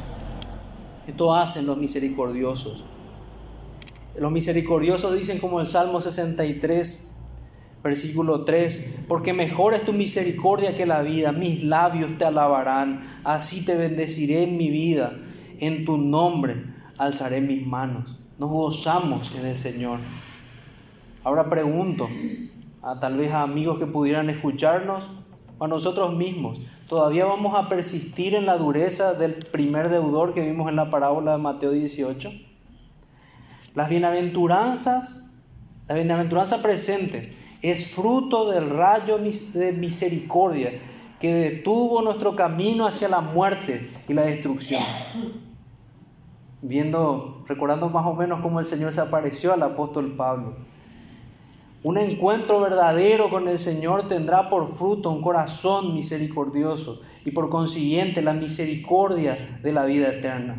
Esto 1.08 1.36
hacen 1.36 1.66
los 1.66 1.78
misericordiosos. 1.78 2.86
Los 4.18 4.32
misericordiosos 4.32 5.18
dicen 5.18 5.40
como 5.40 5.60
el 5.60 5.68
Salmo 5.68 6.00
63, 6.00 7.09
Versículo 7.84 8.44
3, 8.44 9.06
porque 9.08 9.34
mejor 9.34 9.74
es 9.74 9.84
tu 9.84 9.94
misericordia 9.94 10.76
que 10.76 10.86
la 10.86 11.02
vida, 11.02 11.32
mis 11.32 11.64
labios 11.64 12.18
te 12.18 12.26
alabarán, 12.26 13.02
así 13.24 13.64
te 13.64 13.76
bendeciré 13.76 14.44
en 14.44 14.58
mi 14.58 14.70
vida, 14.70 15.14
en 15.60 15.86
tu 15.86 15.98
nombre 15.98 16.64
alzaré 16.98 17.40
mis 17.40 17.66
manos. 17.66 18.18
Nos 18.38 18.50
gozamos 18.50 19.38
en 19.38 19.48
el 19.48 19.56
Señor. 19.56 20.00
Ahora 21.24 21.50
pregunto, 21.50 22.10
a 22.82 23.00
tal 23.00 23.18
vez 23.18 23.32
a 23.32 23.44
amigos 23.44 23.80
que 23.80 23.86
pudieran 23.86 24.30
escucharnos, 24.30 25.08
a 25.60 25.68
nosotros 25.68 26.16
mismos, 26.16 26.58
¿todavía 26.88 27.26
vamos 27.26 27.54
a 27.56 27.68
persistir 27.68 28.34
en 28.34 28.46
la 28.46 28.58
dureza 28.58 29.14
del 29.14 29.34
primer 29.34 29.90
deudor 29.90 30.34
que 30.34 30.42
vimos 30.42 30.70
en 30.70 30.78
la 30.78 30.90
parábola 30.90 31.34
de 31.34 31.38
Mateo 31.38 31.72
18? 31.72 32.32
Las 33.76 33.90
bienaventuranzas, 33.90 35.30
la 35.88 35.96
bienaventuranza 35.96 36.62
presente, 36.62 37.34
es 37.62 37.92
fruto 37.92 38.50
del 38.50 38.70
rayo 38.70 39.18
de 39.18 39.72
misericordia 39.74 40.80
que 41.20 41.34
detuvo 41.34 42.02
nuestro 42.02 42.36
camino 42.36 42.88
hacia 42.88 43.10
la 43.10 43.22
muerte 43.22 43.90
y 44.08 44.14
la 44.14 44.24
destrucción. 44.24 44.82
Viendo, 46.62 47.44
recordando 47.48 47.90
más 47.90 48.06
o 48.06 48.14
menos 48.14 48.42
cómo 48.42 48.60
el 48.60 48.66
Señor 48.66 48.94
se 48.94 49.02
apareció 49.02 49.54
al 49.54 49.64
apóstol 49.64 50.14
Pablo. 50.16 50.56
Un 51.82 51.98
encuentro 51.98 52.60
verdadero 52.60 53.30
con 53.30 53.48
el 53.48 53.60
Señor 53.60 54.08
tendrá 54.08 54.50
por 54.50 54.68
fruto 54.68 55.12
un 55.12 55.22
corazón 55.22 55.94
misericordioso 55.94 57.02
y 57.24 57.32
por 57.32 57.50
consiguiente 57.50 58.22
la 58.22 58.34
misericordia 58.34 59.60
de 59.62 59.72
la 59.72 59.86
vida 59.86 60.10
eterna. 60.10 60.58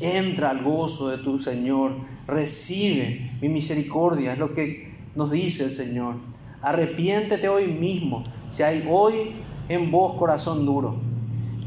Entra 0.00 0.50
al 0.50 0.62
gozo 0.62 1.08
de 1.08 1.18
tu 1.18 1.38
Señor, 1.38 1.92
recibe 2.26 3.30
mi 3.42 3.48
misericordia, 3.48 4.32
es 4.32 4.38
lo 4.38 4.52
que 4.52 4.90
nos 5.14 5.30
dice 5.30 5.64
el 5.64 5.70
Señor. 5.70 6.31
Arrepiéntete 6.62 7.48
hoy 7.48 7.66
mismo, 7.66 8.22
si 8.48 8.62
hay 8.62 8.86
hoy 8.88 9.32
en 9.68 9.90
vos 9.90 10.16
corazón 10.16 10.64
duro. 10.64 10.96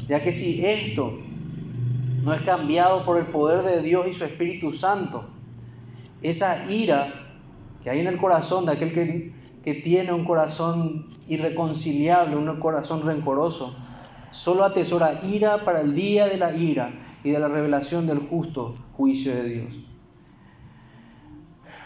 Ya 0.08 0.24
que 0.24 0.32
si 0.32 0.66
esto 0.66 1.14
no 2.24 2.34
es 2.34 2.42
cambiado 2.42 3.04
por 3.04 3.18
el 3.18 3.26
poder 3.26 3.64
de 3.64 3.82
Dios 3.82 4.08
y 4.08 4.14
su 4.14 4.24
Espíritu 4.24 4.72
Santo, 4.72 5.26
esa 6.22 6.72
ira 6.72 7.14
que 7.84 7.90
hay 7.90 8.00
en 8.00 8.08
el 8.08 8.18
corazón 8.18 8.66
de 8.66 8.72
aquel 8.72 8.94
que, 8.94 9.34
que 9.64 9.74
tiene 9.76 10.14
un 10.14 10.24
corazón 10.24 11.08
irreconciliable, 11.28 12.36
un 12.38 12.60
corazón 12.60 13.04
rencoroso, 13.04 13.76
solo 14.32 14.64
atesora 14.64 15.20
ira 15.24 15.66
para 15.66 15.82
el 15.82 15.94
día 15.94 16.28
de 16.28 16.38
la 16.38 16.56
ira 16.56 16.94
y 17.24 17.32
de 17.32 17.40
la 17.40 17.48
revelación 17.48 18.08
del 18.08 18.20
justo 18.20 18.76
juicio 18.96 19.36
de 19.36 19.44
Dios. 19.50 19.74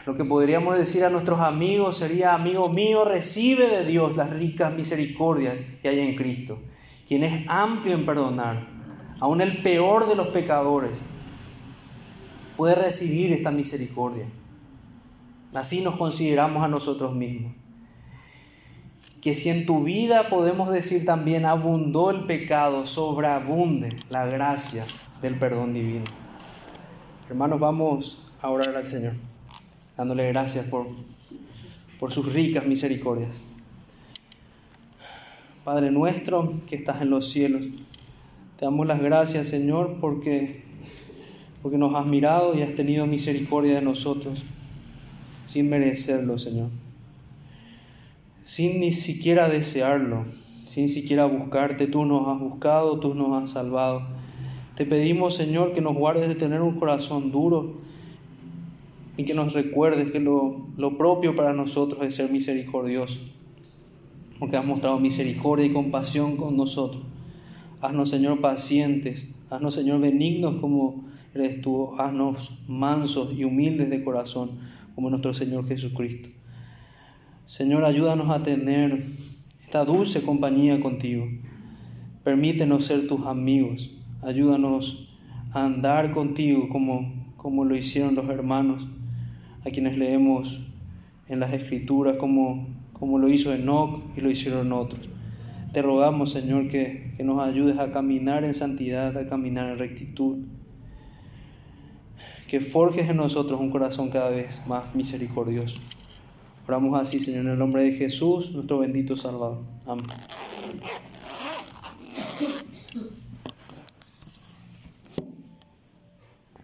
Lo 0.09 0.15
que 0.15 0.25
podríamos 0.25 0.75
decir 0.75 1.05
a 1.05 1.11
nuestros 1.11 1.39
amigos 1.39 1.97
sería, 1.97 2.33
amigo 2.33 2.67
mío, 2.69 3.05
recibe 3.05 3.67
de 3.67 3.85
Dios 3.85 4.17
las 4.17 4.31
ricas 4.31 4.73
misericordias 4.73 5.61
que 5.83 5.87
hay 5.87 5.99
en 5.99 6.15
Cristo, 6.15 6.57
quien 7.07 7.23
es 7.23 7.47
amplio 7.47 7.93
en 7.93 8.07
perdonar. 8.07 8.69
Aún 9.19 9.39
el 9.39 9.61
peor 9.61 10.09
de 10.09 10.15
los 10.15 10.29
pecadores 10.29 10.99
puede 12.57 12.73
recibir 12.73 13.33
esta 13.33 13.51
misericordia. 13.51 14.25
Así 15.53 15.81
nos 15.81 15.95
consideramos 15.95 16.63
a 16.63 16.67
nosotros 16.67 17.13
mismos. 17.13 17.53
Que 19.21 19.35
si 19.35 19.49
en 19.49 19.67
tu 19.67 19.83
vida 19.83 20.27
podemos 20.27 20.71
decir 20.71 21.05
también 21.05 21.45
abundó 21.45 22.09
el 22.09 22.25
pecado, 22.25 22.87
sobreabunde 22.87 23.89
la 24.09 24.25
gracia 24.25 24.83
del 25.21 25.37
perdón 25.37 25.75
divino. 25.75 26.05
Hermanos, 27.29 27.59
vamos 27.59 28.31
a 28.41 28.49
orar 28.49 28.75
al 28.75 28.87
Señor 28.87 29.28
dándole 29.99 30.29
gracias 30.29 30.65
por, 30.67 30.87
por 31.99 32.13
sus 32.13 32.31
ricas 32.31 32.65
misericordias. 32.65 33.31
Padre 35.65 35.91
nuestro 35.91 36.53
que 36.69 36.77
estás 36.77 37.01
en 37.01 37.09
los 37.09 37.29
cielos, 37.29 37.63
te 38.57 38.63
damos 38.63 38.87
las 38.87 39.01
gracias, 39.01 39.49
Señor, 39.49 39.97
porque, 39.99 40.63
porque 41.61 41.77
nos 41.77 41.93
has 41.95 42.05
mirado 42.05 42.57
y 42.57 42.61
has 42.61 42.75
tenido 42.75 43.07
misericordia 43.07 43.75
de 43.75 43.81
nosotros, 43.81 44.41
sin 45.49 45.69
merecerlo, 45.69 46.39
Señor. 46.39 46.69
Sin 48.45 48.79
ni 48.79 48.93
siquiera 48.93 49.49
desearlo, 49.49 50.23
sin 50.65 50.87
siquiera 50.87 51.25
buscarte, 51.25 51.87
tú 51.87 52.05
nos 52.05 52.25
has 52.29 52.39
buscado, 52.39 53.01
tú 53.01 53.15
nos 53.15 53.43
has 53.43 53.51
salvado. 53.51 54.03
Te 54.77 54.85
pedimos, 54.85 55.35
Señor, 55.35 55.73
que 55.73 55.81
nos 55.81 55.93
guardes 55.93 56.29
de 56.29 56.35
tener 56.35 56.61
un 56.61 56.79
corazón 56.79 57.33
duro, 57.33 57.88
y 59.19 59.25
que 59.25 59.33
nos 59.33 59.51
recuerdes 59.51 60.13
que 60.13 60.21
lo, 60.21 60.97
propio 60.97 61.35
para 61.35 61.51
nosotros 61.51 62.01
es 62.03 62.15
ser 62.15 62.31
misericordioso, 62.31 63.19
porque 64.39 64.55
has 64.55 64.65
mostrado 64.65 64.97
misericordia 64.97 65.65
y 65.65 65.73
compasión 65.73 66.37
con 66.37 66.55
nosotros. 66.55 67.03
Haznos, 67.81 68.09
Señor, 68.09 68.39
pacientes, 68.39 69.35
haznos, 69.49 69.73
Señor, 69.73 69.99
benignos 69.99 70.61
como 70.61 71.03
eres 71.35 71.59
tú, 71.59 71.99
haznos 71.99 72.63
mansos 72.69 73.37
y 73.37 73.43
humildes 73.43 73.89
de 73.89 74.05
corazón 74.05 74.51
como 74.95 75.09
nuestro 75.09 75.33
Señor 75.33 75.67
Jesucristo. 75.67 76.29
Señor, 77.45 77.83
ayúdanos 77.83 78.29
a 78.29 78.41
tener 78.41 79.03
esta 79.61 79.83
dulce 79.83 80.21
compañía 80.21 80.79
contigo. 80.79 81.27
Permítenos 82.23 82.85
ser 82.85 83.05
tus 83.05 83.25
amigos. 83.25 83.91
Ayúdanos 84.21 85.09
a 85.51 85.65
andar 85.65 86.11
contigo 86.11 86.69
como, 86.69 87.33
como 87.35 87.65
lo 87.65 87.75
hicieron 87.75 88.15
los 88.15 88.29
hermanos 88.29 88.87
a 89.65 89.69
quienes 89.69 89.97
leemos 89.97 90.61
en 91.27 91.39
las 91.39 91.53
escrituras 91.53 92.17
como, 92.17 92.67
como 92.93 93.19
lo 93.19 93.29
hizo 93.29 93.53
Enoch 93.53 94.01
y 94.17 94.21
lo 94.21 94.29
hicieron 94.29 94.71
otros. 94.71 95.09
Te 95.73 95.81
rogamos, 95.81 96.31
Señor, 96.31 96.67
que, 96.67 97.13
nos 97.19 97.45
ayudes 97.45 97.77
a 97.77 97.91
caminar 97.91 98.43
en 98.43 98.53
santidad, 98.53 99.15
a 99.17 99.27
caminar 99.27 99.69
en 99.69 99.77
rectitud. 99.77 100.37
que 102.47 102.61
forjes 102.61 103.07
en 103.07 103.17
nosotros 103.17 103.59
un 103.59 103.69
corazón 103.69 104.09
cada 104.09 104.31
vez 104.31 104.59
más 104.65 104.95
misericordioso. 104.95 105.79
Oramos 106.67 106.99
así, 106.99 107.19
Señor, 107.19 107.41
en 107.41 107.51
el 107.51 107.59
nombre 107.59 107.83
de 107.83 107.91
Jesús, 107.91 108.51
nuestro 108.53 108.79
bendito 108.79 109.15
Salvador. 109.15 109.59
Amén. 109.85 110.05